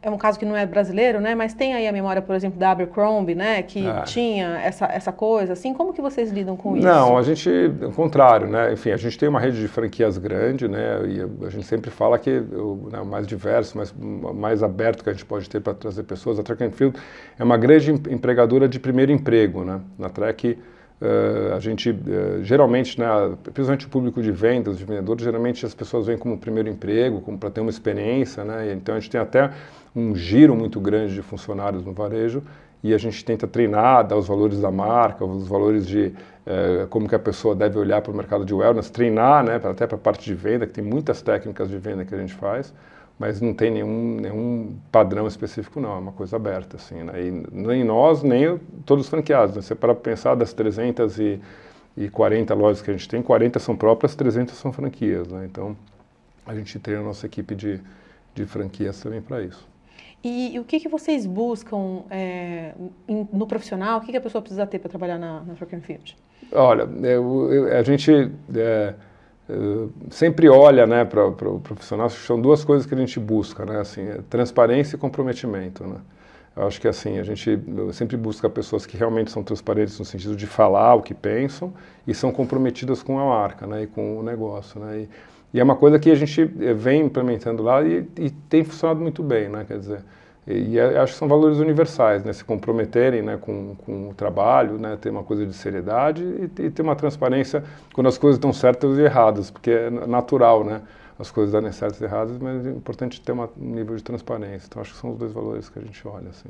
é 0.03 0.09
um 0.09 0.17
caso 0.17 0.39
que 0.39 0.45
não 0.45 0.57
é 0.57 0.65
brasileiro, 0.65 1.21
né? 1.21 1.35
Mas 1.35 1.53
tem 1.53 1.75
aí 1.75 1.87
a 1.87 1.91
memória, 1.91 2.21
por 2.21 2.35
exemplo, 2.35 2.59
da 2.59 2.71
Abercrombie, 2.71 3.35
né? 3.35 3.61
Que 3.61 3.85
é. 3.85 4.01
tinha 4.01 4.59
essa, 4.59 4.85
essa 4.85 5.11
coisa, 5.11 5.53
assim. 5.53 5.73
Como 5.73 5.93
que 5.93 6.01
vocês 6.01 6.31
lidam 6.31 6.57
com 6.57 6.75
isso? 6.75 6.87
Não, 6.87 7.15
a 7.17 7.21
gente, 7.21 7.49
o 7.49 7.91
contrário, 7.91 8.47
né? 8.47 8.73
Enfim, 8.73 8.89
a 8.91 8.97
gente 8.97 9.17
tem 9.17 9.29
uma 9.29 9.39
rede 9.39 9.61
de 9.61 9.67
franquias 9.67 10.17
grande, 10.17 10.67
né? 10.67 11.01
E 11.07 11.45
a 11.45 11.49
gente 11.49 11.67
sempre 11.67 11.91
fala 11.91 12.17
que 12.17 12.31
o 12.31 12.89
né, 12.91 13.03
mais 13.03 13.27
diverso, 13.27 13.77
mais, 13.77 13.93
mais 13.93 14.63
aberto 14.63 15.03
que 15.03 15.09
a 15.09 15.13
gente 15.13 15.25
pode 15.25 15.47
ter 15.47 15.59
para 15.59 15.75
trazer 15.75 16.01
pessoas. 16.03 16.39
A 16.39 16.43
Track 16.43 16.63
and 16.63 16.71
Field 16.71 16.97
é 17.37 17.43
uma 17.43 17.57
grande 17.57 17.91
empregadora 17.91 18.67
de 18.67 18.79
primeiro 18.79 19.11
emprego, 19.11 19.63
né? 19.63 19.81
Na 19.99 20.09
Track... 20.09 20.57
Uh, 21.01 21.55
a 21.55 21.59
gente, 21.59 21.89
uh, 21.89 22.43
geralmente, 22.43 22.99
né, 22.99 23.07
principalmente 23.45 23.87
o 23.87 23.89
público 23.89 24.21
de 24.21 24.31
vendas, 24.31 24.77
de 24.77 24.85
vendedores, 24.85 25.23
geralmente 25.23 25.65
as 25.65 25.73
pessoas 25.73 26.05
vêm 26.05 26.15
como 26.15 26.37
primeiro 26.37 26.69
emprego, 26.69 27.21
como 27.21 27.39
para 27.39 27.49
ter 27.49 27.59
uma 27.59 27.71
experiência, 27.71 28.43
né, 28.43 28.71
então 28.71 28.93
a 28.93 28.99
gente 28.99 29.09
tem 29.09 29.19
até 29.19 29.49
um 29.95 30.15
giro 30.15 30.55
muito 30.55 30.79
grande 30.79 31.15
de 31.15 31.23
funcionários 31.23 31.83
no 31.83 31.91
varejo 31.91 32.43
e 32.83 32.93
a 32.93 32.99
gente 32.99 33.25
tenta 33.25 33.47
treinar, 33.47 34.05
dar 34.05 34.15
os 34.15 34.27
valores 34.27 34.59
da 34.61 34.69
marca, 34.69 35.25
os 35.25 35.47
valores 35.47 35.87
de 35.87 36.13
uh, 36.45 36.87
como 36.89 37.09
que 37.09 37.15
a 37.15 37.19
pessoa 37.19 37.55
deve 37.55 37.79
olhar 37.79 38.01
para 38.01 38.11
o 38.11 38.15
mercado 38.15 38.45
de 38.45 38.53
wellness, 38.53 38.91
treinar, 38.91 39.43
né, 39.43 39.55
até 39.55 39.87
para 39.87 39.95
a 39.95 39.99
parte 39.99 40.23
de 40.23 40.35
venda, 40.35 40.67
que 40.67 40.73
tem 40.73 40.83
muitas 40.83 41.23
técnicas 41.23 41.67
de 41.67 41.79
venda 41.79 42.05
que 42.05 42.13
a 42.13 42.17
gente 42.19 42.35
faz, 42.35 42.71
mas 43.21 43.39
não 43.39 43.53
tem 43.53 43.69
nenhum, 43.69 44.17
nenhum 44.19 44.75
padrão 44.91 45.27
específico 45.27 45.79
não, 45.79 45.91
é 45.91 45.99
uma 45.99 46.11
coisa 46.11 46.37
aberta 46.37 46.77
assim, 46.77 47.03
né? 47.03 47.21
E 47.21 47.29
nem 47.51 47.83
nós, 47.83 48.23
nem 48.23 48.57
todos 48.83 49.05
os 49.05 49.09
franqueados, 49.11 49.55
né? 49.55 49.61
Você 49.61 49.75
para 49.75 49.93
pensar 49.93 50.33
das 50.33 50.53
340 50.53 52.51
lojas 52.55 52.81
que 52.81 52.89
a 52.89 52.93
gente 52.95 53.07
tem, 53.07 53.21
40 53.21 53.59
são 53.59 53.77
próprias, 53.77 54.15
300 54.15 54.55
são 54.55 54.73
franquias, 54.73 55.27
né? 55.27 55.45
Então, 55.45 55.77
a 56.47 56.55
gente 56.55 56.79
treina 56.79 57.03
a 57.03 57.05
nossa 57.05 57.27
equipe 57.27 57.53
de, 57.53 57.79
de 58.33 58.43
franquias 58.47 58.99
também 58.99 59.21
para 59.21 59.43
isso. 59.43 59.69
E, 60.23 60.55
e, 60.55 60.59
o 60.59 60.63
que, 60.63 60.79
que 60.79 60.89
vocês 60.89 61.27
buscam 61.27 62.01
é, 62.09 62.73
in, 63.07 63.27
no 63.31 63.45
profissional? 63.45 63.99
O 63.99 64.01
que, 64.01 64.09
que 64.09 64.17
a 64.17 64.21
pessoa 64.21 64.41
precisa 64.41 64.65
ter 64.65 64.79
para 64.79 64.89
trabalhar 64.89 65.19
na, 65.19 65.41
na 65.41 65.53
Track 65.53 65.75
and 65.75 65.81
Field? 65.81 66.17
Olha, 66.51 66.89
eu, 67.03 67.53
eu, 67.53 67.77
a 67.77 67.83
gente... 67.83 68.31
É, 68.55 68.95
sempre 70.09 70.49
olha 70.49 70.85
né, 70.85 71.05
para 71.05 71.25
o 71.25 71.31
pro 71.31 71.59
profissional, 71.59 72.09
são 72.09 72.39
duas 72.39 72.63
coisas 72.63 72.85
que 72.85 72.93
a 72.93 72.97
gente 72.97 73.19
busca, 73.19 73.65
né, 73.65 73.79
assim, 73.79 74.01
é 74.01 74.19
transparência 74.29 74.95
e 74.95 74.99
comprometimento. 74.99 75.83
Né? 75.83 75.97
Eu 76.55 76.67
acho 76.67 76.81
que 76.81 76.87
assim, 76.87 77.17
a 77.17 77.23
gente 77.23 77.59
sempre 77.93 78.17
busca 78.17 78.49
pessoas 78.49 78.85
que 78.85 78.97
realmente 78.97 79.31
são 79.31 79.43
transparentes 79.43 79.97
no 79.97 80.05
sentido 80.05 80.35
de 80.35 80.45
falar 80.45 80.95
o 80.95 81.01
que 81.01 81.13
pensam 81.13 81.73
e 82.05 82.13
são 82.13 82.31
comprometidas 82.31 83.01
com 83.01 83.17
a 83.19 83.25
marca 83.25 83.65
né, 83.65 83.83
e 83.83 83.87
com 83.87 84.17
o 84.17 84.23
negócio. 84.23 84.79
Né? 84.79 85.01
E, 85.01 85.09
e 85.53 85.59
é 85.59 85.63
uma 85.63 85.75
coisa 85.75 85.97
que 85.97 86.11
a 86.11 86.15
gente 86.15 86.41
eh, 86.41 86.73
vem 86.73 87.03
implementando 87.03 87.63
lá 87.63 87.81
e, 87.83 88.07
e 88.17 88.29
tem 88.29 88.63
funcionado 88.63 89.01
muito 89.01 89.23
bem, 89.23 89.49
né? 89.49 89.65
quer 89.67 89.79
dizer, 89.79 90.03
e, 90.51 90.79
acho 90.79 91.13
que 91.13 91.19
são 91.19 91.27
valores 91.27 91.57
universais, 91.59 92.23
né? 92.23 92.33
Se 92.33 92.43
comprometerem 92.43 93.21
né, 93.21 93.37
com, 93.37 93.75
com 93.85 94.09
o 94.09 94.13
trabalho, 94.13 94.77
né? 94.77 94.97
Ter 94.99 95.09
uma 95.09 95.23
coisa 95.23 95.45
de 95.45 95.53
seriedade 95.53 96.23
e, 96.23 96.61
e 96.63 96.69
ter 96.69 96.81
uma 96.81 96.95
transparência 96.95 97.63
quando 97.93 98.07
as 98.07 98.17
coisas 98.17 98.37
estão 98.37 98.51
certas 98.53 98.97
e 98.97 99.01
erradas, 99.01 99.51
porque 99.51 99.71
é 99.71 99.89
natural, 99.89 100.63
né? 100.63 100.81
As 101.19 101.29
coisas 101.29 101.53
darem 101.53 101.71
certas 101.71 102.01
e 102.01 102.03
erradas, 102.03 102.37
mas 102.39 102.65
é 102.65 102.69
importante 102.69 103.21
ter 103.21 103.31
um 103.31 103.47
nível 103.57 103.95
de 103.95 104.03
transparência. 104.03 104.67
Então, 104.67 104.81
acho 104.81 104.93
que 104.93 104.99
são 104.99 105.11
os 105.11 105.17
dois 105.17 105.31
valores 105.31 105.69
que 105.69 105.79
a 105.79 105.81
gente 105.81 106.07
olha, 106.07 106.29
assim. 106.29 106.49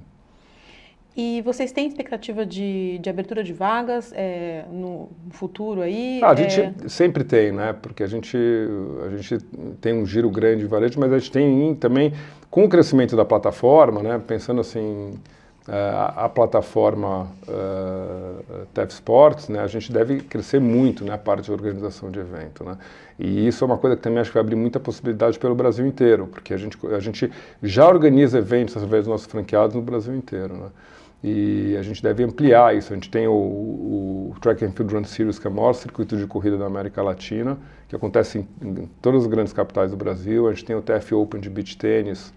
E 1.15 1.41
vocês 1.41 1.73
têm 1.73 1.87
expectativa 1.87 2.45
de, 2.45 2.97
de 2.99 3.09
abertura 3.09 3.43
de 3.43 3.51
vagas 3.51 4.13
é, 4.15 4.63
no 4.71 5.09
futuro 5.31 5.81
aí? 5.81 6.21
Ah, 6.23 6.29
a 6.29 6.35
gente 6.35 6.61
é... 6.61 6.73
sempre 6.87 7.25
tem, 7.25 7.51
né? 7.51 7.73
Porque 7.73 8.01
a 8.01 8.07
gente, 8.07 8.37
a 9.05 9.17
gente 9.17 9.37
tem 9.81 9.93
um 9.93 10.05
giro 10.05 10.29
grande 10.29 10.61
de 10.61 10.67
varejo, 10.67 10.97
mas 10.97 11.11
a 11.11 11.19
gente 11.19 11.31
tem 11.31 11.75
também, 11.75 12.13
com 12.49 12.63
o 12.63 12.69
crescimento 12.69 13.15
da 13.15 13.25
plataforma, 13.25 14.01
né? 14.01 14.21
Pensando 14.25 14.61
assim, 14.61 15.13
é, 15.67 15.73
a, 15.73 16.25
a 16.25 16.29
plataforma 16.29 17.31
uh, 17.47 18.65
TEF 18.73 18.93
Sports, 18.93 19.49
né? 19.49 19.59
A 19.59 19.67
gente 19.67 19.91
deve 19.91 20.21
crescer 20.21 20.59
muito, 20.61 21.03
né? 21.03 21.13
A 21.13 21.17
parte 21.17 21.45
de 21.45 21.51
organização 21.51 22.09
de 22.09 22.19
evento, 22.19 22.63
né? 22.63 22.77
E 23.19 23.47
isso 23.47 23.63
é 23.63 23.67
uma 23.67 23.77
coisa 23.77 23.97
que 23.97 24.01
também 24.01 24.19
acho 24.19 24.31
que 24.31 24.35
vai 24.35 24.43
abrir 24.43 24.55
muita 24.55 24.79
possibilidade 24.79 25.37
pelo 25.37 25.53
Brasil 25.53 25.85
inteiro, 25.85 26.25
porque 26.25 26.53
a 26.53 26.57
gente, 26.57 26.77
a 26.87 26.99
gente 26.99 27.29
já 27.61 27.87
organiza 27.87 28.39
eventos 28.39 28.75
através 28.77 29.03
dos 29.03 29.11
nossos 29.11 29.27
franqueados 29.27 29.75
no 29.75 29.81
Brasil 29.81 30.15
inteiro, 30.15 30.55
né? 30.55 30.67
E 31.23 31.75
a 31.77 31.83
gente 31.83 32.01
deve 32.01 32.23
ampliar 32.23 32.75
isso. 32.75 32.91
A 32.91 32.95
gente 32.95 33.09
tem 33.09 33.27
o, 33.27 33.31
o 33.31 34.35
Track 34.41 34.65
and 34.65 34.71
Field 34.71 34.93
Run 34.93 35.03
Series, 35.03 35.37
que 35.37 35.45
é 35.45 35.49
o 35.49 35.53
maior 35.53 35.73
circuito 35.73 36.17
de 36.17 36.25
corrida 36.25 36.57
da 36.57 36.65
América 36.65 37.01
Latina, 37.01 37.57
que 37.87 37.95
acontece 37.95 38.39
em, 38.39 38.67
em 38.67 38.89
todas 39.01 39.21
as 39.21 39.27
grandes 39.27 39.53
capitais 39.53 39.91
do 39.91 39.97
Brasil. 39.97 40.47
A 40.47 40.53
gente 40.53 40.65
tem 40.65 40.75
o 40.75 40.81
TF 40.81 41.13
Open 41.13 41.39
de 41.39 41.49
beach 41.49 41.77
tênis, 41.77 42.33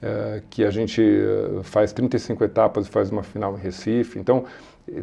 é, 0.00 0.42
que 0.48 0.64
a 0.64 0.70
gente 0.70 1.02
eh, 1.02 1.62
faz 1.62 1.92
35 1.92 2.42
etapas 2.44 2.86
e 2.86 2.90
faz 2.90 3.10
uma 3.10 3.22
final 3.22 3.58
em 3.58 3.60
Recife. 3.60 4.18
Então, 4.18 4.44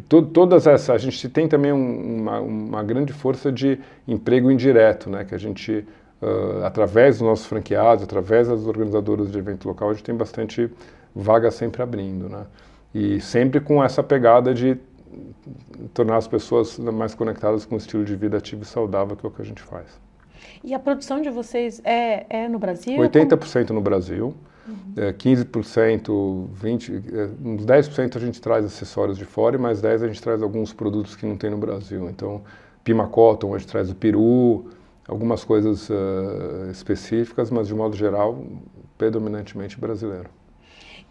to, 0.08 0.22
todas 0.22 0.66
essas, 0.66 0.90
a 0.90 0.98
gente 0.98 1.28
tem 1.28 1.46
também 1.46 1.72
um, 1.72 2.16
uma, 2.20 2.40
uma 2.40 2.82
grande 2.82 3.12
força 3.12 3.52
de 3.52 3.78
emprego 4.08 4.50
indireto, 4.50 5.08
né, 5.08 5.24
que 5.24 5.34
a 5.34 5.38
gente 5.38 5.86
uh, 6.22 6.64
através 6.64 7.18
dos 7.18 7.28
nossos 7.28 7.46
franqueados, 7.46 8.04
através 8.04 8.48
das 8.48 8.66
organizadoras 8.66 9.30
de 9.30 9.38
evento 9.38 9.68
local, 9.68 9.90
a 9.90 9.92
gente 9.92 10.04
tem 10.04 10.14
bastante 10.14 10.70
vaga 11.14 11.50
sempre 11.50 11.82
abrindo, 11.82 12.28
né? 12.28 12.46
E 12.94 13.20
sempre 13.20 13.60
com 13.60 13.82
essa 13.82 14.02
pegada 14.02 14.54
de 14.54 14.78
tornar 15.94 16.16
as 16.16 16.28
pessoas 16.28 16.78
mais 16.78 17.14
conectadas 17.14 17.64
com 17.64 17.74
o 17.74 17.78
estilo 17.78 18.04
de 18.04 18.14
vida 18.16 18.36
ativo 18.38 18.62
e 18.62 18.66
saudável, 18.66 19.16
que 19.16 19.24
é 19.24 19.28
o 19.28 19.32
que 19.32 19.42
a 19.42 19.44
gente 19.44 19.62
faz. 19.62 20.00
E 20.62 20.74
a 20.74 20.78
produção 20.78 21.20
de 21.20 21.30
vocês 21.30 21.80
é, 21.84 22.26
é 22.28 22.48
no 22.48 22.58
Brasil? 22.58 22.98
80% 22.98 23.70
no 23.70 23.80
Brasil, 23.80 24.34
uhum. 24.66 24.74
é, 24.96 25.12
15%, 25.12 26.48
20%, 26.60 27.14
é, 27.14 27.48
uns 27.48 27.64
10% 27.64 28.16
a 28.16 28.20
gente 28.20 28.40
traz 28.40 28.64
acessórios 28.64 29.18
de 29.18 29.24
fora 29.24 29.56
e 29.56 29.58
mais 29.58 29.80
10% 29.80 30.04
a 30.04 30.08
gente 30.08 30.22
traz 30.22 30.42
alguns 30.42 30.72
produtos 30.72 31.16
que 31.16 31.26
não 31.26 31.36
tem 31.36 31.50
no 31.50 31.58
Brasil. 31.58 32.08
Então, 32.08 32.42
Pima 32.82 33.06
Cotton, 33.08 33.54
a 33.54 33.58
gente 33.58 33.68
traz 33.68 33.90
o 33.90 33.94
peru, 33.94 34.66
algumas 35.06 35.44
coisas 35.44 35.88
uh, 35.90 36.70
específicas, 36.70 37.50
mas 37.50 37.68
de 37.68 37.74
modo 37.74 37.96
geral, 37.96 38.42
predominantemente 38.96 39.78
brasileiro. 39.78 40.28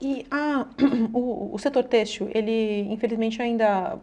E 0.01 0.25
a, 0.29 0.65
o, 1.13 1.53
o 1.53 1.57
setor 1.59 1.83
têxtil, 1.83 2.29
ele 2.33 2.81
infelizmente 2.91 3.41
ainda 3.41 3.97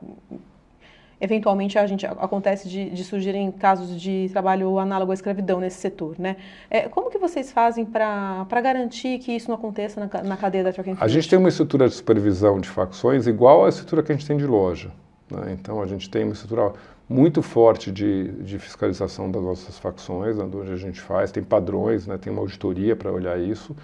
eventualmente 1.21 1.79
a 1.79 1.87
gente 1.87 2.05
acontece 2.05 2.69
de, 2.69 2.91
de, 2.91 3.05
surgirem 3.05 3.51
casos 3.51 3.99
de 4.01 4.29
trabalho 4.31 4.79
análogo 4.79 5.11
à 5.11 5.15
escravidão 5.15 5.61
nesse 5.61 5.79
setor, 5.79 6.17
né? 6.19 6.37
É, 6.69 6.89
como 6.89 7.11
que 7.11 7.19
vocês 7.19 7.51
fazem 7.51 7.85
para 7.85 8.61
garantir 8.61 9.19
que 9.21 9.33
isso 9.33 9.49
não 9.49 9.57
aconteça 9.57 10.01
na, 10.01 10.23
na 10.23 10.37
cadeia 10.37 10.65
da 10.65 10.73
track 10.73 10.91
and 10.91 10.97
A 11.01 11.09
gente 11.09 11.29
tem 11.29 11.39
uma 11.39 11.49
estrutura 11.49 11.89
de 11.89 11.95
supervisão 11.95 12.61
de 12.61 12.69
facções 12.69 13.27
igual 13.27 13.65
à 13.65 13.69
estrutura 13.69 14.03
que 14.03 14.13
a 14.13 14.15
gente 14.15 14.27
tem 14.27 14.37
de 14.37 14.47
loja. 14.47 14.91
Né? 15.31 15.57
Então 15.59 15.81
a 15.81 15.87
gente 15.87 16.11
tem 16.11 16.25
uma 16.25 16.33
estrutura 16.33 16.73
muito 17.09 17.43
forte 17.43 17.93
de, 17.93 18.29
de 18.43 18.59
fiscalização 18.59 19.31
das 19.31 19.43
nossas 19.43 19.79
facções, 19.79 20.37
né, 20.37 20.45
onde 20.45 20.73
a 20.73 20.77
gente 20.77 21.01
faz, 21.01 21.31
tem 21.31 21.43
padrões, 21.43 22.07
né, 22.07 22.17
tem 22.17 22.33
uma 22.33 22.41
auditoria 22.41 22.97
para 22.97 23.13
olhar 23.13 23.39
isso. 23.39 23.77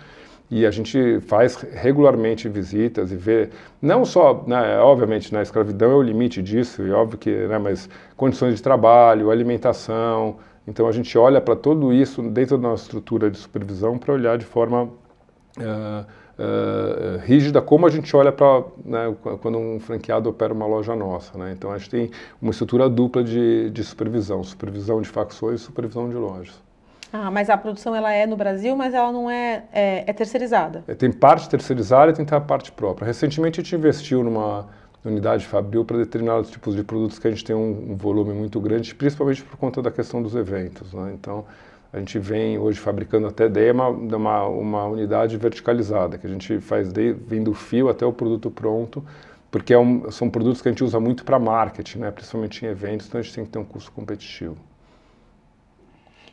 E 0.50 0.66
a 0.66 0.70
gente 0.70 1.20
faz 1.20 1.56
regularmente 1.72 2.48
visitas 2.48 3.12
e 3.12 3.16
vê, 3.16 3.50
não 3.80 4.04
só, 4.04 4.42
né, 4.48 4.80
obviamente, 4.80 5.32
na 5.32 5.38
né, 5.38 5.42
escravidão 5.44 5.92
é 5.92 5.94
o 5.94 6.02
limite 6.02 6.42
disso, 6.42 6.82
e 6.82 6.90
óbvio 6.90 7.18
que, 7.18 7.30
né, 7.30 7.56
mas 7.56 7.88
condições 8.16 8.56
de 8.56 8.62
trabalho, 8.62 9.30
alimentação. 9.30 10.38
Então 10.66 10.88
a 10.88 10.92
gente 10.92 11.16
olha 11.16 11.40
para 11.40 11.54
tudo 11.54 11.92
isso 11.92 12.20
dentro 12.22 12.58
da 12.58 12.68
nossa 12.68 12.82
estrutura 12.82 13.30
de 13.30 13.38
supervisão 13.38 13.96
para 13.96 14.12
olhar 14.12 14.36
de 14.36 14.44
forma 14.44 14.84
uh, 14.84 16.06
uh, 16.38 17.18
rígida 17.24 17.62
como 17.62 17.86
a 17.86 17.90
gente 17.90 18.14
olha 18.16 18.32
para 18.32 18.64
né, 18.84 19.14
quando 19.40 19.56
um 19.56 19.78
franqueado 19.78 20.28
opera 20.28 20.52
uma 20.52 20.66
loja 20.66 20.96
nossa. 20.96 21.38
Né? 21.38 21.52
Então 21.56 21.70
a 21.70 21.78
gente 21.78 21.90
tem 21.90 22.10
uma 22.42 22.50
estrutura 22.50 22.88
dupla 22.88 23.22
de, 23.22 23.70
de 23.70 23.84
supervisão, 23.84 24.42
supervisão 24.42 25.00
de 25.00 25.08
facções 25.08 25.60
e 25.60 25.64
supervisão 25.64 26.08
de 26.08 26.16
lojas. 26.16 26.69
Ah, 27.12 27.30
mas 27.30 27.50
a 27.50 27.56
produção 27.56 27.94
ela 27.94 28.12
é 28.12 28.26
no 28.26 28.36
Brasil, 28.36 28.76
mas 28.76 28.94
ela 28.94 29.10
não 29.10 29.28
é, 29.30 29.64
é, 29.72 30.04
é 30.06 30.12
terceirizada. 30.12 30.84
É, 30.86 30.94
tem 30.94 31.10
parte 31.10 31.48
terceirizada 31.48 32.12
e 32.12 32.14
tem 32.14 32.26
a 32.30 32.40
parte 32.40 32.70
própria. 32.70 33.06
Recentemente 33.06 33.60
a 33.60 33.62
gente 33.62 33.74
investiu 33.74 34.22
numa 34.22 34.68
unidade 35.04 35.46
fabril 35.46 35.84
para 35.84 35.96
determinados 35.96 36.50
tipos 36.50 36.76
de 36.76 36.84
produtos 36.84 37.18
que 37.18 37.26
a 37.26 37.30
gente 37.30 37.44
tem 37.44 37.56
um, 37.56 37.92
um, 37.92 37.96
volume 37.96 38.32
muito 38.32 38.60
grande, 38.60 38.94
principalmente 38.94 39.42
por 39.42 39.56
conta 39.56 39.82
da 39.82 39.90
questão 39.90 40.22
dos 40.22 40.34
eventos. 40.34 40.92
Né? 40.92 41.12
Então 41.14 41.44
a 41.92 41.98
gente 41.98 42.18
vem 42.18 42.58
hoje 42.58 42.78
fabricando 42.78 43.26
até 43.26 43.48
daí 43.48 43.72
uma, 43.72 43.88
uma, 43.88 44.46
uma 44.46 44.84
unidade 44.84 45.36
verticalizada, 45.36 46.18
que 46.18 46.26
a 46.26 46.30
gente 46.30 46.60
faz 46.60 46.92
de, 46.92 47.12
vem 47.12 47.42
do 47.42 47.54
fio 47.54 47.88
até 47.88 48.06
o 48.06 48.12
produto 48.12 48.50
pronto, 48.50 49.04
porque 49.50 49.74
é 49.74 49.78
um, 49.78 50.10
são 50.12 50.30
produtos 50.30 50.62
que 50.62 50.68
a 50.68 50.70
gente 50.70 50.84
usa 50.84 51.00
muito 51.00 51.24
para 51.24 51.38
marketing, 51.38 51.98
né? 51.98 52.10
principalmente 52.10 52.64
em 52.64 52.68
eventos, 52.68 53.08
então 53.08 53.18
a 53.18 53.22
gente 53.22 53.34
tem 53.34 53.44
que 53.44 53.50
ter 53.50 53.58
um 53.58 53.64
custo 53.64 53.90
competitivo. 53.90 54.69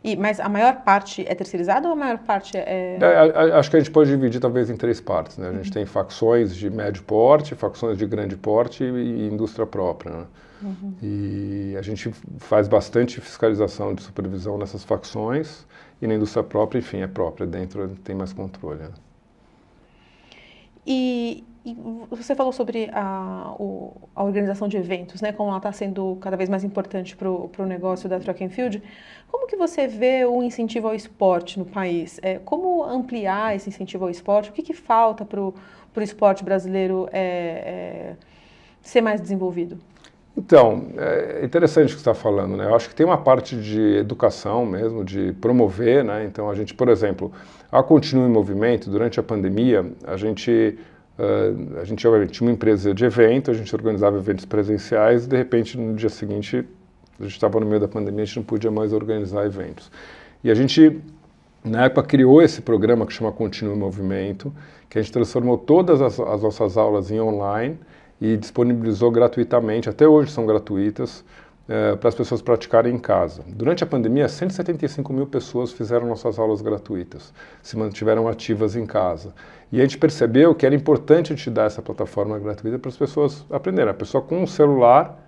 E, 0.03 0.15
mas 0.15 0.39
a 0.39 0.47
maior 0.47 0.83
parte 0.83 1.25
é 1.27 1.33
terceirizada 1.35 1.87
ou 1.87 1.93
a 1.93 1.95
maior 1.95 2.17
parte 2.19 2.57
é... 2.57 2.97
é 2.99 3.51
acho 3.53 3.69
que 3.69 3.77
a 3.77 3.79
gente 3.79 3.91
pode 3.91 4.09
dividir 4.09 4.39
talvez 4.39 4.69
em 4.69 4.75
três 4.75 5.01
partes. 5.01 5.37
Né? 5.37 5.49
A 5.49 5.53
gente 5.53 5.67
uhum. 5.67 5.73
tem 5.73 5.85
facções 5.85 6.55
de 6.55 6.69
médio 6.69 7.03
porte, 7.03 7.55
facções 7.55 7.97
de 7.97 8.05
grande 8.05 8.37
porte 8.37 8.83
e, 8.83 8.87
e 8.87 9.27
indústria 9.27 9.65
própria. 9.65 10.11
Né? 10.11 10.25
Uhum. 10.61 10.93
E 11.01 11.75
a 11.77 11.81
gente 11.81 12.11
faz 12.39 12.67
bastante 12.67 13.21
fiscalização 13.21 13.93
de 13.93 14.01
supervisão 14.01 14.57
nessas 14.57 14.83
facções 14.83 15.65
e 16.01 16.07
na 16.07 16.15
indústria 16.15 16.43
própria, 16.43 16.79
enfim, 16.79 17.01
é 17.01 17.07
própria, 17.07 17.45
dentro 17.45 17.87
tem 18.03 18.15
mais 18.15 18.33
controle. 18.33 18.83
Né? 18.83 18.89
E, 21.67 21.75
você 22.15 22.33
falou 22.33 22.53
sobre 22.53 22.89
a, 22.93 23.53
o, 23.59 23.93
a, 24.15 24.23
organização 24.23 24.69
de 24.69 24.77
eventos, 24.77 25.19
né? 25.19 25.33
Como 25.33 25.49
ela 25.49 25.57
está 25.57 25.71
sendo 25.73 26.17
cada 26.21 26.37
vez 26.37 26.49
mais 26.49 26.63
importante 26.63 27.13
para 27.13 27.29
o 27.29 27.65
negócio 27.65 28.07
da 28.07 28.17
Track 28.17 28.41
and 28.41 28.49
Field. 28.49 28.81
Como 29.29 29.47
que 29.47 29.57
você 29.57 29.85
vê 29.85 30.23
o 30.23 30.41
incentivo 30.41 30.87
ao 30.87 30.95
esporte 30.95 31.59
no 31.59 31.65
país? 31.65 32.19
É, 32.23 32.39
como 32.39 32.85
ampliar 32.85 33.53
esse 33.53 33.67
incentivo 33.67 34.05
ao 34.05 34.09
esporte? 34.09 34.49
O 34.49 34.53
que, 34.53 34.63
que 34.63 34.73
falta 34.73 35.25
para 35.25 35.41
o 35.41 35.53
esporte 35.97 36.41
brasileiro 36.41 37.09
é, 37.11 37.19
é, 37.19 38.15
ser 38.81 39.01
mais 39.01 39.19
desenvolvido? 39.19 39.77
Então, 40.37 40.85
é 40.95 41.43
interessante 41.43 41.93
o 41.93 41.97
que 41.97 42.03
você 42.03 42.09
está 42.09 42.13
falando, 42.13 42.55
né? 42.55 42.65
Eu 42.65 42.75
acho 42.75 42.87
que 42.87 42.95
tem 42.95 43.05
uma 43.05 43.17
parte 43.17 43.57
de 43.57 43.97
educação 43.97 44.65
mesmo, 44.65 45.03
de 45.03 45.33
promover, 45.33 46.05
né? 46.05 46.23
Então, 46.23 46.49
a 46.49 46.55
gente, 46.55 46.73
por 46.73 46.87
exemplo, 46.87 47.29
a 47.69 47.83
Continue 47.83 48.29
em 48.29 48.31
Movimento, 48.31 48.89
durante 48.89 49.19
a 49.19 49.23
pandemia, 49.23 49.85
a 50.05 50.15
gente 50.15 50.77
Uh, 51.17 51.79
a 51.79 51.83
gente, 51.83 51.99
tinha 52.29 52.47
uma 52.47 52.51
empresa 52.51 52.93
de 52.93 53.03
evento, 53.03 53.49
a 53.49 53.53
gente 53.53 53.73
organizava 53.75 54.17
eventos 54.17 54.45
presenciais 54.45 55.25
e, 55.25 55.29
de 55.29 55.35
repente, 55.35 55.77
no 55.77 55.95
dia 55.95 56.09
seguinte, 56.09 56.63
a 57.19 57.23
gente 57.23 57.31
estava 57.31 57.59
no 57.59 57.65
meio 57.65 57.79
da 57.81 57.87
pandemia, 57.87 58.21
a 58.21 58.25
gente 58.25 58.37
não 58.37 58.43
podia 58.43 58.69
mais 58.69 58.93
organizar 58.93 59.45
eventos. 59.45 59.91
E 60.43 60.51
a 60.51 60.53
gente, 60.53 61.01
na 61.63 61.85
época, 61.85 62.03
criou 62.03 62.41
esse 62.41 62.61
programa 62.61 63.05
que 63.05 63.13
chama 63.13 63.31
Continue 63.31 63.75
Movimento, 63.75 64.53
que 64.87 64.99
a 64.99 65.01
gente 65.01 65.11
transformou 65.11 65.57
todas 65.57 66.01
as, 66.01 66.19
as 66.19 66.43
nossas 66.43 66.77
aulas 66.77 67.09
em 67.09 67.19
online 67.19 67.79
e 68.21 68.37
disponibilizou 68.37 69.09
gratuitamente, 69.09 69.89
até 69.89 70.07
hoje 70.07 70.31
são 70.31 70.45
gratuitas, 70.45 71.25
é, 71.67 71.95
para 71.95 72.07
as 72.09 72.15
pessoas 72.15 72.41
praticarem 72.41 72.95
em 72.95 72.99
casa. 72.99 73.43
Durante 73.47 73.83
a 73.83 73.87
pandemia, 73.87 74.27
175 74.27 75.11
mil 75.11 75.27
pessoas 75.27 75.71
fizeram 75.71 76.07
nossas 76.07 76.39
aulas 76.39 76.61
gratuitas, 76.61 77.33
se 77.61 77.77
mantiveram 77.77 78.27
ativas 78.27 78.75
em 78.75 78.85
casa. 78.85 79.33
E 79.71 79.79
a 79.79 79.83
gente 79.83 79.97
percebeu 79.97 80.55
que 80.55 80.65
era 80.65 80.73
importante 80.73 81.29
gente 81.29 81.49
dar 81.49 81.65
essa 81.65 81.81
plataforma 81.81 82.39
gratuita 82.39 82.79
para 82.79 82.89
as 82.89 82.97
pessoas 82.97 83.45
aprenderem. 83.51 83.91
A 83.91 83.93
pessoa 83.93 84.23
com 84.23 84.41
um 84.41 84.47
celular, 84.47 85.19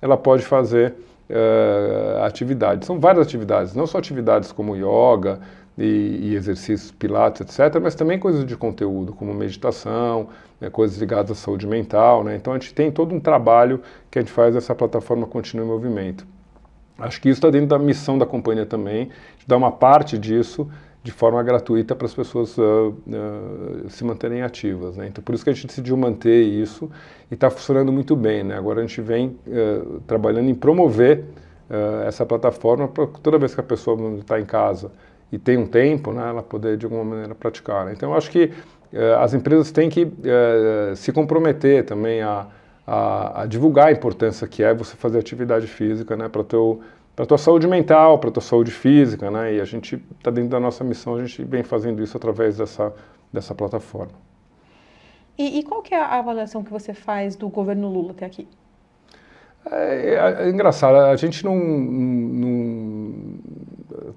ela 0.00 0.16
pode 0.16 0.44
fazer 0.44 0.94
uh, 1.28 2.22
atividades. 2.22 2.86
São 2.86 3.00
várias 3.00 3.26
atividades, 3.26 3.74
não 3.74 3.86
só 3.86 3.98
atividades 3.98 4.52
como 4.52 4.76
yoga 4.76 5.40
e, 5.78 6.30
e 6.30 6.34
exercícios 6.34 6.90
pilates, 6.90 7.40
etc., 7.40 7.80
mas 7.80 7.94
também 7.94 8.18
coisas 8.18 8.44
de 8.44 8.56
conteúdo, 8.56 9.12
como 9.12 9.32
meditação, 9.32 10.28
né, 10.60 10.68
coisas 10.68 10.98
ligadas 10.98 11.30
à 11.30 11.34
saúde 11.34 11.66
mental. 11.66 12.24
Né? 12.24 12.34
Então 12.34 12.52
a 12.52 12.58
gente 12.58 12.74
tem 12.74 12.90
todo 12.90 13.14
um 13.14 13.20
trabalho 13.20 13.80
que 14.10 14.18
a 14.18 14.22
gente 14.22 14.32
faz 14.32 14.56
essa 14.56 14.74
plataforma 14.74 15.26
Continua 15.26 15.64
em 15.64 15.68
Movimento. 15.68 16.26
Acho 16.98 17.20
que 17.20 17.28
isso 17.28 17.38
está 17.38 17.48
dentro 17.48 17.68
da 17.68 17.78
missão 17.78 18.18
da 18.18 18.26
companhia 18.26 18.66
também, 18.66 19.06
de 19.38 19.46
dar 19.46 19.56
uma 19.56 19.70
parte 19.70 20.18
disso 20.18 20.68
de 21.00 21.12
forma 21.12 21.40
gratuita 21.44 21.94
para 21.94 22.06
as 22.06 22.12
pessoas 22.12 22.58
uh, 22.58 22.92
uh, 23.06 23.88
se 23.88 24.02
manterem 24.04 24.42
ativas. 24.42 24.96
Né? 24.96 25.06
Então, 25.06 25.22
por 25.22 25.32
isso 25.32 25.44
que 25.44 25.50
a 25.50 25.52
gente 25.52 25.68
decidiu 25.68 25.96
manter 25.96 26.42
isso 26.42 26.90
e 27.30 27.34
está 27.34 27.48
funcionando 27.48 27.92
muito 27.92 28.16
bem. 28.16 28.42
Né? 28.42 28.56
Agora 28.56 28.80
a 28.80 28.82
gente 28.86 29.00
vem 29.00 29.38
uh, 29.46 30.00
trabalhando 30.06 30.50
em 30.50 30.54
promover 30.54 31.24
essa 32.06 32.24
plataforma 32.24 32.88
para 32.88 33.06
toda 33.06 33.36
vez 33.36 33.54
que 33.54 33.60
a 33.60 33.62
pessoa 33.62 34.16
está 34.16 34.40
em 34.40 34.46
casa 34.46 34.90
e 35.30 35.38
tem 35.38 35.56
um 35.56 35.66
tempo, 35.66 36.12
né, 36.12 36.28
ela 36.28 36.42
poder 36.42 36.76
de 36.76 36.86
alguma 36.86 37.04
maneira 37.04 37.34
praticar. 37.34 37.84
Né? 37.84 37.92
Então, 37.94 38.10
eu 38.10 38.16
acho 38.16 38.30
que 38.30 38.52
as 39.20 39.34
empresas 39.34 39.70
têm 39.70 39.90
que 39.90 40.10
se 40.96 41.12
comprometer 41.12 41.84
também 41.84 42.22
a, 42.22 42.46
a, 42.86 43.42
a, 43.42 43.46
divulgar 43.46 43.88
a 43.88 43.92
importância 43.92 44.48
que 44.48 44.62
é 44.62 44.72
você 44.72 44.96
fazer 44.96 45.18
atividade 45.18 45.66
física 45.66 46.16
né, 46.16 46.26
para 46.28 46.42
teu 46.42 46.80
para 47.14 47.26
tua 47.26 47.36
saúde 47.36 47.66
mental, 47.66 48.20
para 48.20 48.30
tua 48.30 48.40
saúde 48.40 48.70
física, 48.70 49.28
né? 49.28 49.54
E 49.54 49.60
a 49.60 49.64
gente 49.64 50.00
está 50.16 50.30
dentro 50.30 50.50
da 50.50 50.60
nossa 50.60 50.84
missão, 50.84 51.16
a 51.16 51.26
gente 51.26 51.42
vem 51.42 51.64
fazendo 51.64 52.00
isso 52.00 52.16
através 52.16 52.58
dessa, 52.58 52.94
dessa 53.32 53.52
plataforma. 53.56 54.12
E, 55.36 55.58
e 55.58 55.62
qual 55.64 55.82
que 55.82 55.92
é 55.92 56.00
a 56.00 56.16
avaliação 56.20 56.62
que 56.62 56.70
você 56.70 56.94
faz 56.94 57.34
do 57.34 57.48
governo 57.48 57.88
Lula 57.88 58.12
até 58.12 58.24
aqui? 58.24 58.46
É, 59.68 60.14
é, 60.14 60.46
é 60.46 60.48
engraçado, 60.48 60.94
a 60.94 61.16
gente 61.16 61.44
não, 61.44 61.56
não, 61.56 62.57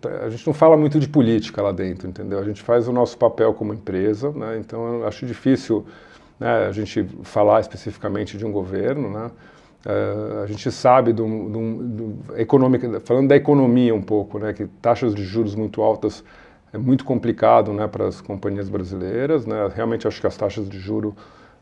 a 0.08 0.30
gente 0.30 0.46
não 0.46 0.54
fala 0.54 0.78
muito 0.78 1.00
de 1.00 1.08
política 1.08 1.62
lá 1.62 1.72
dentro, 1.72 2.08
entendeu? 2.08 2.40
A 2.40 2.44
gente 2.44 2.62
faz 2.62 2.88
o 2.88 2.94
nosso 2.94 3.18
papel 3.18 3.54
como 3.54 3.74
empresa, 3.74 4.32
né? 4.32 4.58
Então 4.58 5.00
eu 5.00 5.08
acho 5.08 5.26
difícil 5.26 5.86
né, 6.40 6.68
a 6.68 6.72
gente 6.72 7.08
falar 7.24 7.60
especificamente 7.60 8.38
de 8.38 8.46
um 8.46 8.52
governo, 8.52 9.10
né? 9.10 9.32
Uh, 9.84 10.44
a 10.44 10.46
gente 10.46 10.72
sabe, 10.72 11.12
do, 11.12 11.26
do, 11.26 11.84
do, 11.84 12.38
econômica, 12.38 13.00
falando 13.00 13.30
da 13.30 13.36
economia 13.36 13.96
um 13.96 14.02
pouco, 14.02 14.38
né, 14.38 14.54
que 14.54 14.68
taxas 14.80 15.16
de 15.16 15.24
juros 15.24 15.56
muito 15.56 15.82
altas 15.82 16.24
é 16.72 16.78
muito 16.78 17.04
complicado 17.04 17.74
né, 17.74 17.88
para 17.88 18.08
as 18.08 18.22
companhias 18.22 18.70
brasileiras. 18.70 19.48
Né, 19.48 19.56
realmente 19.74 20.08
acho 20.08 20.22
que 20.22 20.28
as 20.28 20.38
taxas 20.38 20.70
de 20.70 20.80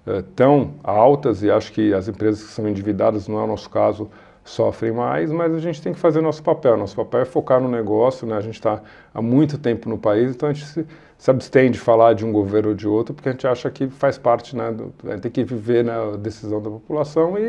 estão 0.06 0.62
uh, 0.64 0.70
altas 0.84 1.44
e 1.44 1.50
acho 1.50 1.72
que 1.72 1.94
as 1.94 2.10
empresas 2.10 2.44
que 2.44 2.50
são 2.50 2.68
endividadas, 2.68 3.28
não 3.30 3.40
é 3.40 3.44
o 3.44 3.48
nosso 3.48 3.70
caso, 3.70 4.10
sofrem 4.50 4.92
mais, 4.92 5.32
mas 5.32 5.54
a 5.54 5.60
gente 5.60 5.80
tem 5.80 5.94
que 5.94 6.00
fazer 6.00 6.22
nosso 6.22 6.42
papel. 6.42 6.76
Nosso 6.76 6.96
papel 6.96 7.22
é 7.22 7.26
focar 7.26 7.62
no 7.62 7.70
negócio, 7.70 8.26
né? 8.26 8.36
A 8.36 8.42
gente 8.42 8.56
está 8.56 8.82
há 9.14 9.22
muito 9.22 9.60
tempo 9.60 9.88
no 9.88 9.98
país, 9.98 10.32
então 10.32 10.50
a 10.50 10.54
gente 10.54 10.66
se, 10.66 10.88
se 11.18 11.30
abstém 11.30 11.70
de 11.70 11.78
falar 11.78 12.14
de 12.14 12.26
um 12.26 12.32
governo 12.32 12.70
ou 12.70 12.76
de 12.76 12.88
outro, 12.88 13.14
porque 13.14 13.30
a 13.30 13.32
gente 13.32 13.46
acha 13.46 13.70
que 13.70 13.88
faz 13.88 14.18
parte, 14.18 14.56
né? 14.56 14.72
Do, 14.72 14.92
tem 15.20 15.32
que 15.32 15.44
viver 15.44 15.84
na 15.84 16.18
decisão 16.18 16.60
da 16.60 16.70
população 16.70 17.38
e, 17.38 17.44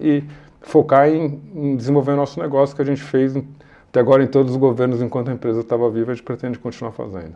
e 0.00 0.24
focar 0.60 1.08
em, 1.08 1.42
em, 1.54 1.76
desenvolver 1.76 2.14
nosso 2.14 2.40
negócio 2.40 2.74
que 2.76 2.82
a 2.82 2.86
gente 2.86 3.02
fez 3.02 3.36
até 3.88 3.98
agora 3.98 4.22
em 4.22 4.28
todos 4.28 4.52
os 4.52 4.56
governos 4.56 5.02
enquanto 5.02 5.30
a 5.30 5.32
empresa 5.32 5.60
estava 5.60 5.90
viva, 5.90 6.12
a 6.12 6.14
gente 6.14 6.24
pretende 6.24 6.58
continuar 6.58 6.92
fazendo. 6.92 7.34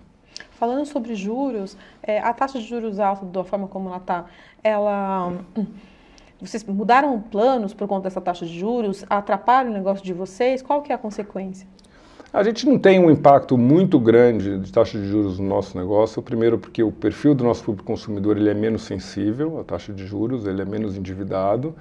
Falando 0.53 0.87
sobre 0.87 1.17
juros, 1.17 1.77
é, 2.03 2.21
a 2.21 2.33
taxa 2.33 2.59
de 2.59 2.65
juros 2.65 3.01
alta, 3.01 3.27
da 3.27 3.43
forma 3.43 3.67
como 3.67 3.89
ela 3.89 3.99
está, 3.99 4.27
ela 4.63 5.33
vocês 6.41 6.63
mudaram 6.65 7.21
planos 7.21 7.75
por 7.75 7.89
conta 7.89 8.05
dessa 8.05 8.21
taxa 8.21 8.47
de 8.47 8.59
juros? 8.59 9.05
Atrapalha 9.11 9.71
o 9.71 9.73
negócio 9.73 10.05
de 10.05 10.13
vocês? 10.13 10.63
Qual 10.63 10.83
que 10.83 10.93
é 10.93 10.95
a 10.95 10.99
consequência? 10.99 11.67
A 12.33 12.43
gente 12.43 12.67
não 12.67 12.79
tem 12.79 13.01
um 13.01 13.11
impacto 13.11 13.57
muito 13.57 13.99
grande 13.99 14.59
de 14.59 14.71
taxa 14.71 14.99
de 14.99 15.09
juros 15.09 15.39
no 15.39 15.49
nosso 15.49 15.77
negócio. 15.77 16.23
Primeiro, 16.23 16.59
porque 16.59 16.83
o 16.83 16.93
perfil 16.93 17.35
do 17.35 17.43
nosso 17.43 17.65
público 17.65 17.87
consumidor 17.87 18.37
ele 18.37 18.51
é 18.51 18.55
menos 18.55 18.83
sensível 18.83 19.59
à 19.59 19.65
taxa 19.65 19.93
de 19.93 20.07
juros, 20.07 20.47
ele 20.47 20.61
é 20.63 20.65
menos 20.65 20.97
endividado. 20.97 21.75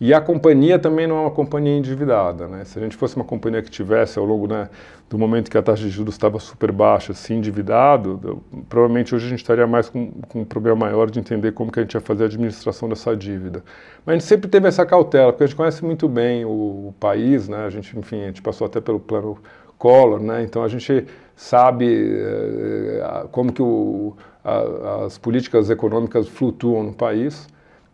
E 0.00 0.14
a 0.14 0.20
companhia 0.20 0.78
também 0.78 1.06
não 1.06 1.18
é 1.18 1.20
uma 1.20 1.30
companhia 1.30 1.76
endividada. 1.76 2.48
Né? 2.48 2.64
Se 2.64 2.78
a 2.78 2.82
gente 2.82 2.96
fosse 2.96 3.16
uma 3.16 3.24
companhia 3.24 3.60
que 3.60 3.70
tivesse, 3.70 4.18
ao 4.18 4.24
longo 4.24 4.46
né, 4.46 4.70
do 5.10 5.18
momento 5.18 5.50
que 5.50 5.58
a 5.58 5.62
taxa 5.62 5.82
de 5.82 5.90
juros 5.90 6.14
estava 6.14 6.38
super 6.40 6.72
baixa, 6.72 7.12
se 7.12 7.34
endividado, 7.34 8.18
eu, 8.24 8.42
provavelmente 8.66 9.14
hoje 9.14 9.26
a 9.26 9.28
gente 9.28 9.40
estaria 9.40 9.66
mais 9.66 9.90
com, 9.90 10.10
com, 10.26 10.40
um 10.40 10.44
problema 10.44 10.86
maior 10.86 11.10
de 11.10 11.18
entender 11.18 11.52
como 11.52 11.70
que 11.70 11.80
a 11.80 11.82
gente 11.82 11.92
ia 11.92 12.00
fazer 12.00 12.22
a 12.22 12.26
administração 12.26 12.88
dessa 12.88 13.14
dívida. 13.14 13.62
Mas 14.06 14.14
a 14.14 14.18
gente 14.18 14.26
sempre 14.26 14.48
teve 14.48 14.66
essa 14.66 14.86
cautela, 14.86 15.32
porque 15.32 15.44
a 15.44 15.46
gente 15.46 15.56
conhece 15.56 15.84
muito 15.84 16.08
bem 16.08 16.46
o, 16.46 16.48
o 16.88 16.94
país, 16.98 17.46
né? 17.46 17.66
a 17.66 17.70
gente, 17.70 17.98
enfim, 17.98 18.22
a 18.22 18.26
gente 18.28 18.40
passou 18.40 18.66
até 18.66 18.80
pelo 18.80 19.00
plano 19.00 19.36
Collor, 19.76 20.20
né? 20.20 20.42
então 20.42 20.62
a 20.62 20.68
gente 20.68 21.06
sabe 21.36 21.86
eh, 21.86 23.26
como 23.30 23.52
que 23.52 23.62
o, 23.62 24.14
a, 24.44 25.04
as 25.04 25.18
políticas 25.18 25.68
econômicas 25.68 26.26
flutuam 26.26 26.82
no 26.82 26.92
país. 26.92 27.48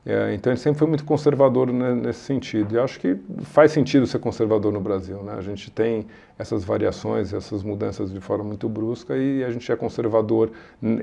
É, 0.09 0.33
então 0.35 0.53
ele 0.53 0.61
sempre 0.61 0.79
foi 0.79 0.87
muito 0.87 1.05
conservador 1.05 1.73
né, 1.73 1.93
nesse 1.93 2.21
sentido. 2.21 2.77
E 2.77 2.79
acho 2.79 3.01
que 3.01 3.17
faz 3.43 3.73
sentido 3.73 4.07
ser 4.07 4.21
conservador 4.21 4.73
no 4.73 4.81
Brasil. 4.81 5.21
Né? 5.25 5.35
A 5.37 5.41
gente 5.41 5.69
tem 5.69 6.07
essas 6.39 6.63
variações, 6.63 7.33
essas 7.33 7.65
mudanças 7.65 8.13
de 8.13 8.21
forma 8.21 8.45
muito 8.45 8.69
brusca 8.69 9.17
e 9.17 9.43
a 9.43 9.51
gente 9.51 9.71
é 9.71 9.75
conservador. 9.75 10.53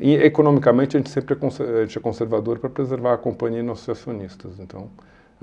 E, 0.01 0.15
economicamente 0.15 0.95
a 0.95 1.01
gente 1.01 1.09
sempre 1.09 1.35
é, 1.35 1.83
é 1.83 1.99
conservador 1.99 2.59
para 2.59 2.69
preservar 2.69 3.15
a 3.15 3.17
companhia 3.17 3.59
e 3.59 3.63
nossos 3.63 3.89
acionistas. 3.89 4.57
Então 4.57 4.89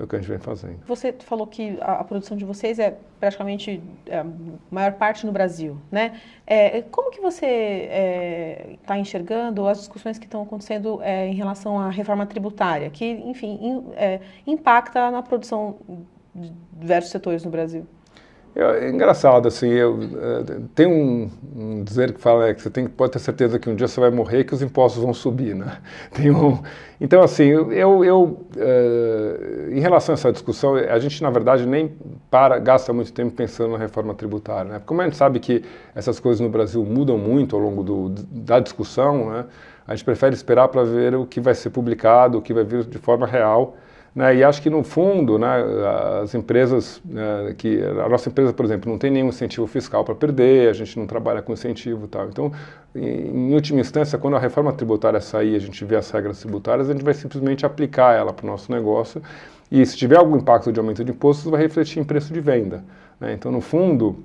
é 0.01 0.05
o 0.05 0.07
que 0.07 0.15
a 0.15 0.19
gente 0.19 0.27
vem 0.27 0.39
fazendo. 0.39 0.79
Você 0.87 1.13
falou 1.13 1.45
que 1.45 1.77
a, 1.81 1.99
a 1.99 2.03
produção 2.03 2.35
de 2.35 2.43
vocês 2.43 2.79
é 2.79 2.97
praticamente 3.19 3.81
é, 4.07 4.19
a 4.19 4.25
maior 4.69 4.93
parte 4.93 5.25
no 5.25 5.31
Brasil, 5.31 5.77
né? 5.91 6.19
É, 6.45 6.81
como 6.83 7.11
que 7.11 7.21
você 7.21 8.77
está 8.81 8.97
é, 8.97 8.99
enxergando 8.99 9.67
as 9.67 9.77
discussões 9.79 10.17
que 10.17 10.25
estão 10.25 10.41
acontecendo 10.41 10.99
é, 11.03 11.27
em 11.27 11.35
relação 11.35 11.79
à 11.79 11.89
reforma 11.89 12.25
tributária, 12.25 12.89
que, 12.89 13.05
enfim, 13.05 13.59
in, 13.61 13.83
é, 13.93 14.19
impacta 14.45 15.11
na 15.11 15.21
produção 15.21 15.77
de 16.33 16.51
diversos 16.73 17.11
setores 17.11 17.43
no 17.43 17.51
Brasil? 17.51 17.85
É, 18.53 18.89
engraçado, 18.89 19.47
assim, 19.47 19.69
eu, 19.69 19.97
é, 20.01 20.59
tem 20.75 20.85
um, 20.85 21.29
um, 21.55 21.83
dizer 21.85 22.13
que 22.13 22.19
fala 22.19 22.49
é, 22.49 22.53
que 22.53 22.61
você 22.61 22.69
tem, 22.69 22.85
pode 22.85 23.13
ter 23.13 23.19
certeza 23.19 23.57
que 23.57 23.69
um 23.69 23.75
dia 23.75 23.87
você 23.87 23.99
vai 23.99 24.11
morrer 24.11 24.43
que 24.43 24.53
os 24.53 24.61
impostos 24.61 25.01
vão 25.01 25.13
subir, 25.13 25.55
né? 25.55 25.77
Um, 26.21 26.59
então, 26.99 27.23
assim, 27.23 27.45
eu, 27.45 28.03
eu 28.03 28.45
é, 28.57 29.69
em 29.71 29.79
relação 29.79 30.13
a 30.13 30.15
essa 30.15 30.31
discussão, 30.31 30.75
a 30.75 30.99
gente, 30.99 31.21
na 31.23 31.29
verdade, 31.29 31.65
nem 31.65 31.93
para, 32.29 32.59
gasta 32.59 32.93
muito 32.93 33.11
tempo 33.13 33.31
pensando 33.31 33.71
na 33.71 33.77
reforma 33.77 34.13
tributária, 34.13 34.73
né? 34.73 34.81
Como 34.85 35.01
a 35.01 35.05
gente 35.05 35.15
sabe 35.15 35.39
que 35.39 35.63
essas 35.95 36.19
coisas 36.19 36.41
no 36.41 36.49
Brasil 36.49 36.83
mudam 36.85 37.17
muito 37.17 37.55
ao 37.55 37.61
longo 37.61 37.83
do, 37.83 38.09
da 38.09 38.59
discussão, 38.59 39.31
né? 39.31 39.45
A 39.87 39.95
gente 39.95 40.05
prefere 40.05 40.35
esperar 40.35 40.67
para 40.67 40.83
ver 40.83 41.15
o 41.15 41.25
que 41.25 41.39
vai 41.39 41.55
ser 41.55 41.69
publicado, 41.69 42.37
o 42.37 42.41
que 42.41 42.53
vai 42.53 42.63
vir 42.63 42.83
de 42.83 42.97
forma 42.97 43.25
real, 43.25 43.75
né, 44.13 44.35
e 44.35 44.43
acho 44.43 44.61
que 44.61 44.69
no 44.69 44.83
fundo, 44.83 45.39
né, 45.39 45.47
as 46.21 46.35
empresas, 46.35 47.01
né, 47.05 47.55
que 47.57 47.81
a 47.81 48.09
nossa 48.09 48.27
empresa, 48.27 48.51
por 48.51 48.65
exemplo, 48.65 48.91
não 48.91 48.99
tem 48.99 49.09
nenhum 49.09 49.29
incentivo 49.29 49.65
fiscal 49.67 50.03
para 50.03 50.13
perder, 50.13 50.69
a 50.69 50.73
gente 50.73 50.99
não 50.99 51.07
trabalha 51.07 51.41
com 51.41 51.53
incentivo 51.53 52.05
e 52.05 52.07
tal. 52.09 52.27
Então, 52.27 52.51
em, 52.93 53.49
em, 53.49 53.53
última 53.53 53.79
instância, 53.79 54.19
quando 54.19 54.35
a 54.35 54.39
reforma 54.39 54.73
tributária 54.73 55.21
sair, 55.21 55.55
a 55.55 55.59
gente 55.59 55.85
vê 55.85 55.95
as 55.95 56.11
regras 56.11 56.41
tributárias, 56.41 56.89
a 56.89 56.93
gente 56.93 57.05
vai 57.05 57.13
simplesmente 57.13 57.65
aplicar 57.65 58.13
ela 58.13 58.33
para 58.33 58.45
o 58.45 58.49
nosso 58.49 58.69
negócio. 58.69 59.21
E 59.71 59.85
se 59.85 59.95
tiver 59.95 60.17
algum 60.17 60.35
impacto 60.35 60.73
de 60.73 60.79
aumento 60.79 61.05
de 61.05 61.11
impostos, 61.11 61.49
vai 61.49 61.61
refletir 61.61 62.01
em 62.01 62.03
preço 62.03 62.33
de 62.33 62.41
venda. 62.41 62.83
Né? 63.17 63.31
Então, 63.31 63.49
no 63.49 63.61
fundo, 63.61 64.17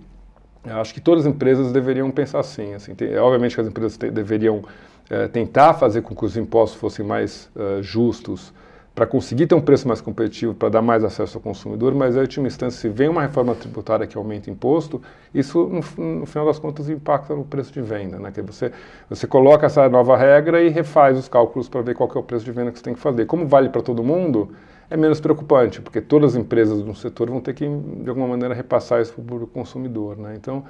acho 0.64 0.92
que 0.92 1.01
todas 1.01 1.25
as 1.25 1.33
empresas 1.33 1.70
deveriam 1.70 2.11
pensar 2.11 2.40
assim. 2.40 2.75
assim 2.75 2.92
tem, 2.92 3.16
obviamente 3.18 3.55
que 3.55 3.61
as 3.61 3.68
empresas 3.68 3.96
te, 3.96 4.11
deveriam 4.11 4.64
é, 5.09 5.29
tentar 5.29 5.75
fazer 5.75 6.03
com 6.03 6.12
que 6.12 6.25
os 6.25 6.37
impostos 6.37 6.81
fossem 6.81 7.07
mais 7.07 7.49
uh, 7.55 7.81
justos 7.81 8.53
para 8.96 9.06
conseguir 9.06 9.46
ter 9.46 9.54
um 9.54 9.61
preço 9.61 9.87
mais 9.87 10.00
competitivo, 10.00 10.54
para 10.54 10.70
dar 10.70 10.80
mais 10.80 11.04
acesso 11.04 11.37
ao 11.37 11.42
consumidor, 11.42 11.94
mas, 11.94 12.16
em 12.16 12.20
última 12.20 12.46
instância, 12.46 12.80
se 12.80 12.88
vem 12.88 13.11
uma 13.11 13.20
reforma 13.20 13.54
tributária 13.54 14.06
que 14.06 14.16
aumenta 14.16 14.50
imposto, 14.50 15.02
isso, 15.35 15.66
no, 15.66 16.20
no 16.20 16.24
final 16.24 16.46
das 16.46 16.59
contas, 16.59 16.88
impacta 16.88 17.35
no 17.35 17.44
preço 17.44 17.70
de 17.74 17.82
venda. 17.82 18.18
Né? 18.18 18.32
Que 18.32 18.40
você, 18.40 18.72
você 19.06 19.26
coloca 19.26 19.66
essa 19.66 19.87
nova 19.90 20.16
regra 20.16 20.62
e 20.62 20.70
refaz 20.70 21.18
os 21.18 21.28
cálculos 21.28 21.68
para 21.68 21.82
ver 21.82 21.94
qual 21.94 22.11
é 22.14 22.18
o 22.18 22.22
preço 22.22 22.46
de 22.46 22.50
venda 22.52 22.72
que 22.72 22.78
você 22.78 22.85
tem 22.85 22.94
que 22.94 23.00
fazer. 23.00 23.26
Como 23.26 23.46
vale 23.46 23.68
para 23.68 23.82
todo 23.82 24.02
mundo, 24.02 24.52
é 24.88 24.96
menos 24.96 25.20
preocupante, 25.20 25.82
porque 25.82 26.00
todas 26.00 26.35
as 26.35 26.40
empresas 26.40 26.80
do 26.82 26.94
setor 26.94 27.28
vão 27.28 27.42
ter 27.42 27.52
que, 27.52 27.68
de 27.68 28.09
alguma 28.09 28.26
maneira, 28.26 28.54
repassar 28.54 29.02
isso 29.02 29.12
para 29.12 29.35
o 29.35 29.46
consumidor. 29.46 30.16
Né? 30.16 30.37
Então, 30.37 30.64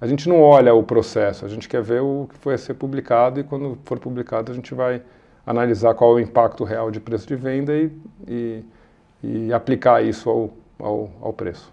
a 0.00 0.06
gente 0.06 0.28
não 0.28 0.40
olha 0.40 0.72
o 0.72 0.84
processo, 0.84 1.44
a 1.44 1.48
gente 1.48 1.68
quer 1.68 1.82
ver 1.82 2.00
o 2.00 2.28
que 2.40 2.48
a 2.48 2.56
ser 2.56 2.74
publicado 2.74 3.40
e, 3.40 3.42
quando 3.42 3.76
for 3.84 3.98
publicado, 3.98 4.52
a 4.52 4.54
gente 4.54 4.72
vai 4.72 5.02
analisar 5.46 5.94
qual 5.94 6.12
é 6.12 6.14
o 6.14 6.20
impacto 6.20 6.64
real 6.64 6.90
de 6.90 7.00
preço 7.00 7.26
de 7.26 7.36
venda 7.36 7.72
e, 7.74 7.90
e, 8.26 8.64
e 9.22 9.52
aplicar 9.52 10.02
isso 10.02 10.30
ao, 10.30 10.50
ao, 10.78 11.10
ao, 11.20 11.32
preço. 11.32 11.72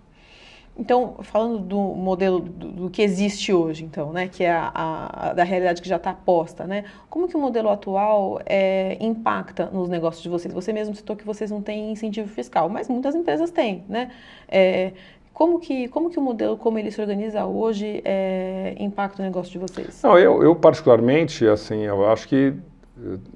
Então, 0.78 1.16
falando 1.22 1.60
do 1.60 1.78
modelo 1.78 2.40
do, 2.40 2.68
do, 2.72 2.90
que 2.90 3.02
existe 3.02 3.52
hoje, 3.54 3.84
então, 3.84 4.14
né, 4.14 4.30
que 4.30 4.44
é 4.44 4.52
a, 4.52 4.72
a 4.74 5.34
da 5.34 5.44
realidade 5.44 5.82
que 5.82 5.90
já 5.90 5.98
está 5.98 6.14
posta, 6.14 6.66
né, 6.66 6.86
como 7.10 7.28
que 7.28 7.36
o 7.36 7.40
modelo 7.40 7.70
atual 7.70 8.40
é, 8.46 8.98
impacta 9.00 9.66
nos 9.68 9.90
negócios 9.90 10.24
de 10.24 10.30
vocês? 10.30 10.54
Você 10.54 10.72
mesmo 10.72 10.96
citou 10.96 11.16
que 11.16 11.26
vocês 11.26 11.52
não 11.52 11.62
têm 11.62 11.92
incentivo 11.92 12.30
fiscal, 12.30 12.70
mas 12.70 12.88
muitas 12.88 13.14
empresas 13.14 13.52
têm, 13.52 13.84
né? 13.90 14.10
É, 14.48 14.94
como 15.34 15.58
que, 15.60 15.88
como 15.88 16.10
que 16.10 16.20
o 16.20 16.22
modelo, 16.22 16.58
como 16.58 16.78
ele 16.80 16.92
se 16.92 17.00
organiza 17.00 17.46
hoje, 17.46 18.02
é, 18.04 18.76
impacta 18.78 19.22
o 19.22 19.26
negócio 19.26 19.52
de 19.52 19.58
vocês? 19.58 20.02
Não, 20.04 20.18
eu, 20.18 20.44
eu 20.44 20.54
particularmente, 20.54 21.48
assim, 21.48 21.84
eu 21.84 22.10
acho 22.10 22.28
que 22.28 22.54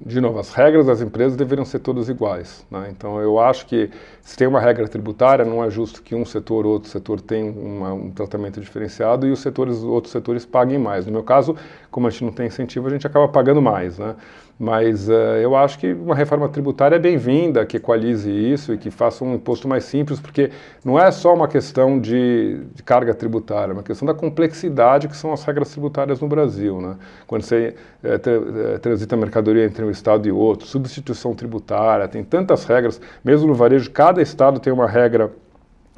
de 0.04 0.20
novo, 0.20 0.38
as 0.38 0.52
regras 0.52 0.86
das 0.86 1.00
empresas 1.00 1.36
deveriam 1.36 1.64
ser 1.64 1.78
todas 1.78 2.08
iguais. 2.08 2.66
Né? 2.70 2.88
Então, 2.90 3.20
eu 3.20 3.38
acho 3.38 3.66
que 3.66 3.90
se 4.20 4.36
tem 4.36 4.46
uma 4.46 4.60
regra 4.60 4.86
tributária, 4.86 5.44
não 5.44 5.64
é 5.64 5.70
justo 5.70 6.02
que 6.02 6.14
um 6.14 6.24
setor 6.24 6.66
ou 6.66 6.72
outro 6.72 6.90
setor 6.90 7.20
tenha 7.20 7.50
uma, 7.50 7.92
um 7.94 8.10
tratamento 8.10 8.60
diferenciado 8.60 9.26
e 9.26 9.32
os 9.32 9.40
setores, 9.40 9.82
outros 9.82 10.12
setores 10.12 10.44
paguem 10.44 10.78
mais. 10.78 11.06
No 11.06 11.12
meu 11.12 11.22
caso, 11.22 11.56
como 11.90 12.06
a 12.06 12.10
gente 12.10 12.24
não 12.24 12.32
tem 12.32 12.46
incentivo, 12.46 12.88
a 12.88 12.90
gente 12.90 13.06
acaba 13.06 13.26
pagando 13.26 13.62
mais. 13.62 13.98
Né? 13.98 14.14
Mas 14.58 15.08
uh, 15.08 15.12
eu 15.42 15.56
acho 15.56 15.78
que 15.78 15.92
uma 15.92 16.14
reforma 16.14 16.48
tributária 16.48 16.94
é 16.94 16.98
bem-vinda, 16.98 17.66
que 17.66 17.76
equalize 17.76 18.30
isso 18.30 18.72
e 18.72 18.78
que 18.78 18.88
faça 18.88 19.24
um 19.24 19.34
imposto 19.34 19.66
mais 19.66 19.84
simples, 19.84 20.20
porque 20.20 20.50
não 20.84 20.98
é 20.98 21.10
só 21.10 21.34
uma 21.34 21.48
questão 21.48 21.98
de, 21.98 22.60
de, 22.72 22.82
carga 22.82 23.12
tributária, 23.12 23.72
é 23.72 23.74
uma 23.74 23.82
questão 23.82 24.06
da 24.06 24.14
complexidade 24.14 25.08
que 25.08 25.16
são 25.16 25.32
as 25.32 25.42
regras 25.42 25.70
tributárias 25.70 26.20
no 26.20 26.28
Brasil. 26.28 26.80
Né? 26.80 26.96
Quando 27.26 27.42
você 27.42 27.74
é, 28.02 28.16
tra 28.16 28.32
é, 28.32 28.78
transita 28.78 29.16
mercadoria 29.16 29.64
entre 29.64 29.84
um 29.84 29.90
estado 29.90 30.28
e 30.28 30.30
outro, 30.30 30.68
substituição 30.68 31.34
tributária, 31.34 32.06
tem 32.06 32.22
tantas 32.22 32.64
regras, 32.64 33.00
mesmo 33.24 33.48
no 33.48 33.54
varejo, 33.54 33.90
cada 33.90 34.22
estado 34.22 34.60
tem 34.60 34.72
uma 34.72 34.86
regra 34.86 35.32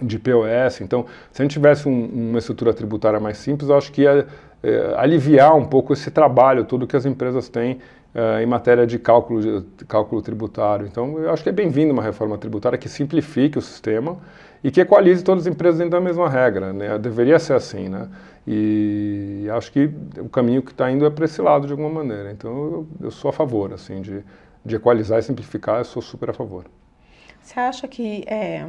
de 0.00 0.18
POS. 0.18 0.80
Então, 0.80 1.06
se 1.30 1.42
a 1.42 1.44
gente 1.44 1.52
tivesse 1.52 1.88
um, 1.88 2.30
uma 2.30 2.38
estrutura 2.38 2.72
tributária 2.72 3.20
mais 3.20 3.36
simples, 3.36 3.68
eu 3.68 3.76
acho 3.76 3.92
que 3.92 4.02
ia 4.02 4.26
é, 4.62 4.94
aliviar 4.96 5.54
um 5.54 5.64
pouco 5.64 5.92
esse 5.92 6.10
trabalho 6.10 6.64
todo 6.64 6.86
que 6.86 6.96
as 6.96 7.06
empresas 7.06 7.48
têm 7.48 7.78
uh, 8.16 8.40
em 8.40 8.46
matéria 8.46 8.86
de 8.86 8.98
cálculo, 8.98 9.60
de 9.60 9.84
cálculo 9.84 10.22
tributário. 10.22 10.86
Então, 10.86 11.18
eu 11.18 11.30
acho 11.30 11.42
que 11.42 11.50
é 11.50 11.52
bem-vindo 11.52 11.92
uma 11.92 12.02
reforma 12.02 12.38
tributária 12.38 12.78
que 12.78 12.88
simplifique 12.88 13.58
o 13.58 13.62
sistema 13.62 14.18
e 14.64 14.70
que 14.70 14.80
equalize 14.80 15.22
todas 15.22 15.46
as 15.46 15.52
empresas 15.52 15.78
dentro 15.78 15.92
da 15.92 16.00
mesma 16.00 16.28
regra. 16.28 16.72
Né? 16.72 16.98
Deveria 16.98 17.38
ser 17.38 17.52
assim, 17.52 17.88
né? 17.88 18.08
E 18.46 19.46
acho 19.52 19.70
que 19.70 19.90
o 20.18 20.28
caminho 20.28 20.62
que 20.62 20.70
está 20.70 20.90
indo 20.90 21.04
é 21.04 21.10
para 21.10 21.24
esse 21.24 21.42
lado 21.42 21.66
de 21.66 21.72
alguma 21.72 21.90
maneira. 21.90 22.30
Então, 22.32 22.50
eu, 22.50 22.88
eu 23.02 23.10
sou 23.10 23.28
a 23.28 23.32
favor, 23.32 23.72
assim, 23.72 24.00
de, 24.00 24.24
de 24.64 24.76
equalizar 24.76 25.18
e 25.18 25.22
simplificar, 25.22 25.78
eu 25.78 25.84
sou 25.84 26.00
super 26.00 26.30
a 26.30 26.32
favor. 26.32 26.64
Você 27.42 27.60
acha 27.60 27.86
que 27.86 28.24
é, 28.26 28.64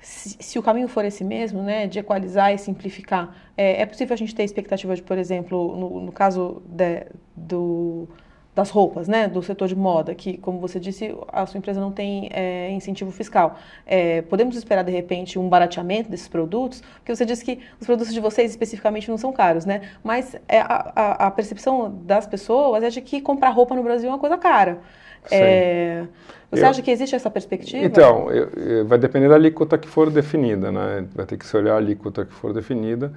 se, 0.00 0.36
se, 0.40 0.58
o 0.58 0.62
caminho 0.62 0.88
for 0.88 1.04
esse 1.04 1.22
mesmo, 1.22 1.62
né, 1.62 1.86
de 1.86 1.98
equalizar 1.98 2.52
e 2.52 2.58
simplificar, 2.58 3.34
é, 3.56 3.82
é 3.82 3.86
possível 3.86 4.14
a 4.14 4.16
gente 4.16 4.34
ter 4.34 4.42
expectativa 4.42 4.94
de, 4.96 5.02
por 5.02 5.16
exemplo, 5.16 5.76
no, 5.76 6.00
no 6.00 6.12
caso 6.12 6.62
de, 6.66 7.06
do 7.36 8.08
das 8.54 8.68
roupas, 8.68 9.08
né, 9.08 9.28
do 9.28 9.42
setor 9.42 9.66
de 9.66 9.74
moda, 9.74 10.14
que, 10.14 10.36
como 10.36 10.58
você 10.58 10.78
disse, 10.78 11.16
a 11.32 11.46
sua 11.46 11.56
empresa 11.56 11.80
não 11.80 11.90
tem 11.90 12.28
é, 12.32 12.70
incentivo 12.70 13.10
fiscal. 13.10 13.58
É, 13.86 14.20
podemos 14.22 14.56
esperar, 14.56 14.84
de 14.84 14.92
repente, 14.92 15.38
um 15.38 15.48
barateamento 15.48 16.10
desses 16.10 16.28
produtos? 16.28 16.82
Porque 16.96 17.14
você 17.16 17.24
disse 17.24 17.42
que 17.42 17.60
os 17.80 17.86
produtos 17.86 18.12
de 18.12 18.20
vocês, 18.20 18.50
especificamente, 18.50 19.08
não 19.10 19.16
são 19.16 19.32
caros, 19.32 19.64
né? 19.64 19.80
Mas 20.04 20.36
é, 20.46 20.60
a, 20.60 21.26
a, 21.26 21.30
percepção 21.30 22.02
das 22.04 22.26
pessoas 22.26 22.82
é 22.82 22.90
de 22.90 23.00
que 23.00 23.22
comprar 23.22 23.48
roupa 23.48 23.74
no 23.74 23.82
Brasil 23.82 24.10
é 24.10 24.12
uma 24.12 24.18
coisa 24.18 24.36
cara. 24.36 24.80
Você 25.24 26.64
eu, 26.64 26.68
acha 26.68 26.82
que 26.82 26.90
existe 26.90 27.14
essa 27.14 27.30
perspectiva? 27.30 27.82
Então, 27.82 28.30
eu, 28.30 28.48
eu, 28.50 28.86
vai 28.86 28.98
depender 28.98 29.28
da 29.28 29.36
alíquota 29.36 29.78
que 29.78 29.88
for 29.88 30.10
definida, 30.10 30.70
né? 30.70 31.06
Vai 31.14 31.24
ter 31.24 31.38
que 31.38 31.46
se 31.46 31.56
olhar 31.56 31.72
a 31.72 31.76
alíquota 31.78 32.26
que 32.26 32.34
for 32.34 32.52
definida 32.52 33.12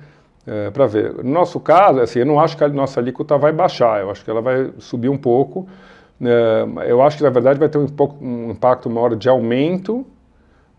é, 0.48 0.70
para 0.70 0.86
ver. 0.86 1.24
No 1.24 1.32
nosso 1.32 1.60
caso, 1.60 2.00
assim, 2.00 2.20
eu 2.20 2.26
não 2.26 2.40
acho 2.40 2.58
que 2.58 2.64
a 2.64 2.70
nossa 2.70 3.00
alíquota 3.00 3.38
vai 3.38 3.52
baixar, 3.52 4.02
eu 4.02 4.12
acho 4.12 4.24
que 4.24 4.30
ela 4.30 4.42
vai 4.42 4.72
subir 4.78 5.10
um 5.10 5.18
pouco. 5.18 5.68
É, 6.22 6.66
eu 6.88 7.02
acho 7.02 7.18
que, 7.18 7.24
na 7.24 7.30
verdade, 7.30 7.60
vai 7.60 7.68
ter 7.68 7.78
um, 7.78 7.88
um 8.22 8.52
impacto 8.52 8.90
maior 8.90 9.16
de 9.16 9.28
aumento 9.28 10.06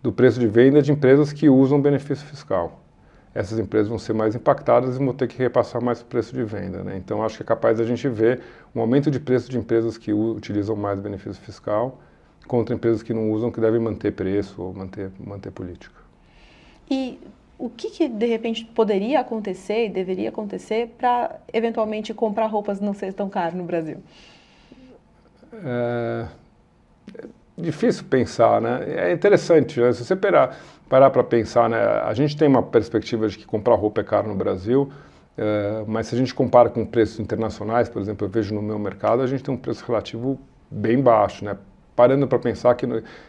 do 0.03 0.13
preço 0.13 0.39
de 0.39 0.47
venda 0.47 0.81
de 0.81 0.93
empresas 0.93 1.33
que 1.33 1.49
usam 1.49 1.81
benefício 1.81 2.25
fiscal. 2.27 2.81
Essas 3.35 3.59
empresas 3.59 3.89
vão 3.89 3.99
ser 3.99 4.15
mais 4.15 4.35
impactadas 4.35 4.97
e 4.97 4.99
vão 4.99 5.13
ter 5.13 5.27
que 5.27 5.37
repassar 5.37 5.83
mais 5.83 6.01
o 6.01 6.07
preço 6.07 6.33
de 6.33 6.43
venda. 6.43 6.83
Né? 6.83 6.97
Então, 6.97 7.23
acho 7.23 7.37
que 7.37 7.43
é 7.43 7.47
capaz 7.47 7.79
a 7.79 7.85
gente 7.85 8.09
ver 8.09 8.41
um 8.75 8.81
aumento 8.81 9.11
de 9.11 9.21
preço 9.21 9.51
de 9.51 9.59
empresas 9.59 9.99
que 9.99 10.13
utilizam 10.13 10.75
mais 10.75 11.01
benefício 11.01 11.43
fiscal 11.43 12.01
contra 12.47 12.75
empresas 12.75 13.03
que 13.03 13.13
não 13.13 13.31
usam, 13.33 13.51
que 13.51 13.61
devem 13.61 13.81
manter 13.81 14.13
preço 14.13 14.63
ou 14.63 14.73
manter, 14.73 15.11
manter 15.19 15.51
política. 15.51 16.01
E 16.91 17.19
o 17.59 17.71
que, 17.71 17.91
que, 17.91 18.09
de 18.09 18.27
repente 18.27 18.65
poderia 18.65 19.21
acontecer 19.21 19.87
e 19.87 19.89
deveria 19.89 20.29
acontecer 20.29 20.95
para 20.99 21.37
eventualmente 21.53 22.13
comprar 22.13 22.47
roupas 22.47 22.81
não 22.81 22.93
ser 22.93 23.13
tão 23.13 23.29
caro 23.29 23.57
no 23.57 23.65
Brasil? 23.65 23.99
É, 25.53 26.27
é 27.17 27.25
difícil 27.57 28.05
pensar, 28.05 28.61
né? 28.61 28.81
É 28.87 29.13
interessante, 29.13 29.81
né? 29.81 29.93
se 29.93 30.05
você 30.05 30.15
parar 30.17 31.11
para 31.11 31.25
pensar, 31.25 31.69
né? 31.71 31.79
A 31.79 32.13
gente 32.13 32.37
tem 32.37 32.47
uma 32.47 32.63
perspectiva 32.63 33.27
de 33.29 33.39
que 33.39 33.47
comprar 33.47 33.75
roupa 33.75 34.03
é 34.03 34.05
caro 34.05 34.29
no 34.29 34.35
Brasil, 34.35 34.93
é, 35.37 35.83
mas 35.87 36.09
se 36.09 36.15
a 36.15 36.19
gente 36.19 36.35
compara 36.35 36.69
com 36.69 36.85
preços 36.85 37.19
internacionais, 37.21 37.89
por 37.89 38.03
exemplo, 38.03 38.27
eu 38.27 38.31
vejo 38.31 38.55
no 38.55 38.61
meu 38.61 38.79
mercado, 38.79 39.23
a 39.23 39.27
gente 39.27 39.43
tem 39.43 39.55
um 39.55 39.59
preço 39.59 39.85
relativo 39.87 40.39
bem 40.71 41.01
baixo, 41.01 41.45
né? 41.45 41.57
Parando 41.97 42.29
para 42.29 42.39
pensar 42.39 42.75
que, 42.75 42.87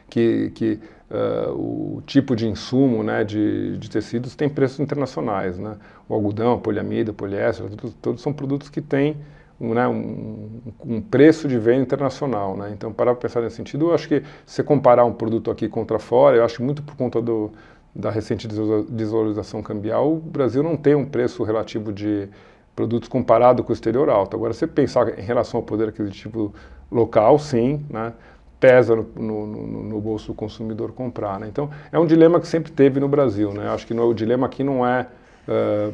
que, 0.10 0.52
que 0.54 0.80
uh, 1.10 1.52
o 1.54 2.02
tipo 2.06 2.36
de 2.36 2.48
insumo 2.48 3.02
né, 3.02 3.24
de, 3.24 3.78
de, 3.78 3.90
tecidos 3.90 4.36
tem 4.36 4.50
preços 4.50 4.80
internacionais. 4.80 5.58
Né? 5.58 5.76
O 6.08 6.14
algodão, 6.14 6.54
a 6.54 6.58
poliamida, 6.58 7.12
o 7.12 7.14
poliéster, 7.14 7.70
todos, 7.70 7.96
todos 8.02 8.22
são 8.22 8.34
produtos 8.34 8.70
que 8.70 8.82
têm 8.82 9.18
um, 9.60 9.74
né, 9.74 9.88
um, 9.88 10.62
um, 10.86 11.02
preço 11.02 11.48
de 11.48 11.58
venda 11.58 11.82
internacional. 11.82 12.56
Né? 12.58 12.72
Então, 12.74 12.92
para 12.92 13.16
pensar 13.16 13.42
nesse 13.42 13.56
sentido, 13.56 13.88
eu 13.88 13.96
acho 13.96 14.08
que 14.08 14.22
se 14.46 14.62
comparar 14.62 15.06
um 15.06 15.14
produto 15.14 15.50
aqui 15.50 15.68
contra 15.68 15.98
fora, 15.98 16.38
eu 16.38 16.46
acho 16.46 16.62
muito 16.62 16.84
por 16.84 16.96
conta 16.96 17.22
do, 17.22 17.52
da 17.96 18.12
recente 18.12 18.48
desvalorização 18.48 19.64
cambial, 19.64 20.14
o 20.14 20.18
Brasil 20.18 20.62
não 20.62 20.78
tem 20.78 20.94
um 20.94 21.06
preço 21.06 21.44
relativo 21.44 21.92
de 21.92 22.30
produtos 22.76 23.10
comparado 23.10 23.64
com 23.64 23.72
o 23.72 23.74
exterior 23.74 24.08
alto. 24.08 24.36
Agora, 24.36 24.54
se 24.54 24.68
pensar 24.68 25.18
em 25.18 25.24
relação 25.24 25.60
ao 25.60 25.64
poder 25.64 25.90
aquisitivo 25.90 26.54
local, 26.92 27.40
sim, 27.40 27.84
né? 27.90 28.14
Pesa 28.60 28.96
no, 28.96 29.04
no, 29.16 29.84
no, 29.84 30.02
bolso 30.02 30.28
do 30.28 30.34
consumidor 30.34 30.92
comprar. 30.92 31.40
Né? 31.40 31.48
Então, 31.48 31.70
é 31.92 32.00
um 32.00 32.06
dilema 32.06 32.40
que 32.40 32.48
sempre 32.48 32.72
teve 32.72 33.00
no 33.00 33.08
Brasil. 33.08 33.54
Né? 33.54 33.68
Acho 33.70 33.86
que 33.86 33.94
no, 33.94 34.08
o 34.08 34.14
dilema 34.14 34.48
aqui 34.48 34.64
não 34.64 34.86
é 34.86 35.08
uh, 35.48 35.94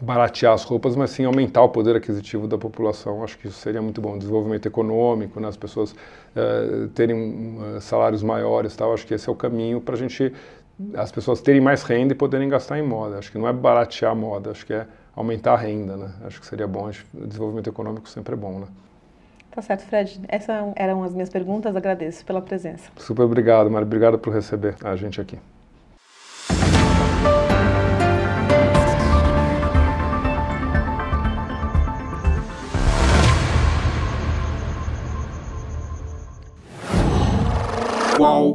baratear 0.00 0.54
as 0.54 0.64
roupas, 0.64 0.96
mas 0.96 1.10
sim 1.10 1.24
aumentar 1.24 1.62
o 1.62 1.68
poder 1.68 1.94
aquisitivo 1.96 2.48
da 2.48 2.56
população. 2.56 3.22
Acho 3.22 3.38
que 3.38 3.48
isso 3.48 3.58
seria 3.58 3.82
muito 3.82 4.00
bom. 4.00 4.16
Desenvolvimento 4.16 4.66
econômico, 4.66 5.38
né? 5.38 5.48
as 5.48 5.56
pessoas 5.56 5.92
uh, 5.92 6.88
terem 6.94 7.58
uh, 7.58 7.80
salários 7.80 8.22
maiores, 8.22 8.74
tal. 8.74 8.94
acho 8.94 9.06
que 9.06 9.14
esse 9.14 9.28
é 9.28 9.32
o 9.32 9.36
caminho 9.36 9.80
para 9.80 9.94
a 9.94 9.98
gente, 9.98 10.32
as 10.94 11.12
pessoas 11.12 11.42
terem 11.42 11.60
mais 11.60 11.82
renda 11.82 12.14
e 12.14 12.16
poderem 12.16 12.48
gastar 12.48 12.78
em 12.78 12.82
moda. 12.82 13.18
Acho 13.18 13.30
que 13.30 13.38
não 13.38 13.46
é 13.46 13.52
baratear 13.52 14.12
a 14.12 14.14
moda, 14.14 14.50
acho 14.50 14.64
que 14.64 14.72
é 14.72 14.86
aumentar 15.14 15.52
a 15.52 15.58
renda. 15.58 15.98
Né? 15.98 16.10
Acho 16.24 16.40
que 16.40 16.46
seria 16.46 16.66
bom. 16.66 16.88
Acho, 16.88 17.04
desenvolvimento 17.12 17.68
econômico 17.68 18.08
sempre 18.08 18.32
é 18.34 18.36
bom. 18.36 18.60
Né? 18.60 18.66
Tá 19.54 19.62
certo, 19.62 19.82
Fred. 19.82 20.20
Essas 20.26 20.72
eram 20.74 21.04
as 21.04 21.12
minhas 21.12 21.30
perguntas. 21.30 21.76
Agradeço 21.76 22.26
pela 22.26 22.42
presença. 22.42 22.90
Super 22.96 23.22
obrigado, 23.22 23.70
Mário. 23.70 23.86
Obrigado 23.86 24.18
por 24.18 24.34
receber 24.34 24.74
a 24.82 24.96
gente 24.96 25.20
aqui. 25.20 25.38
Qual? 38.16 38.53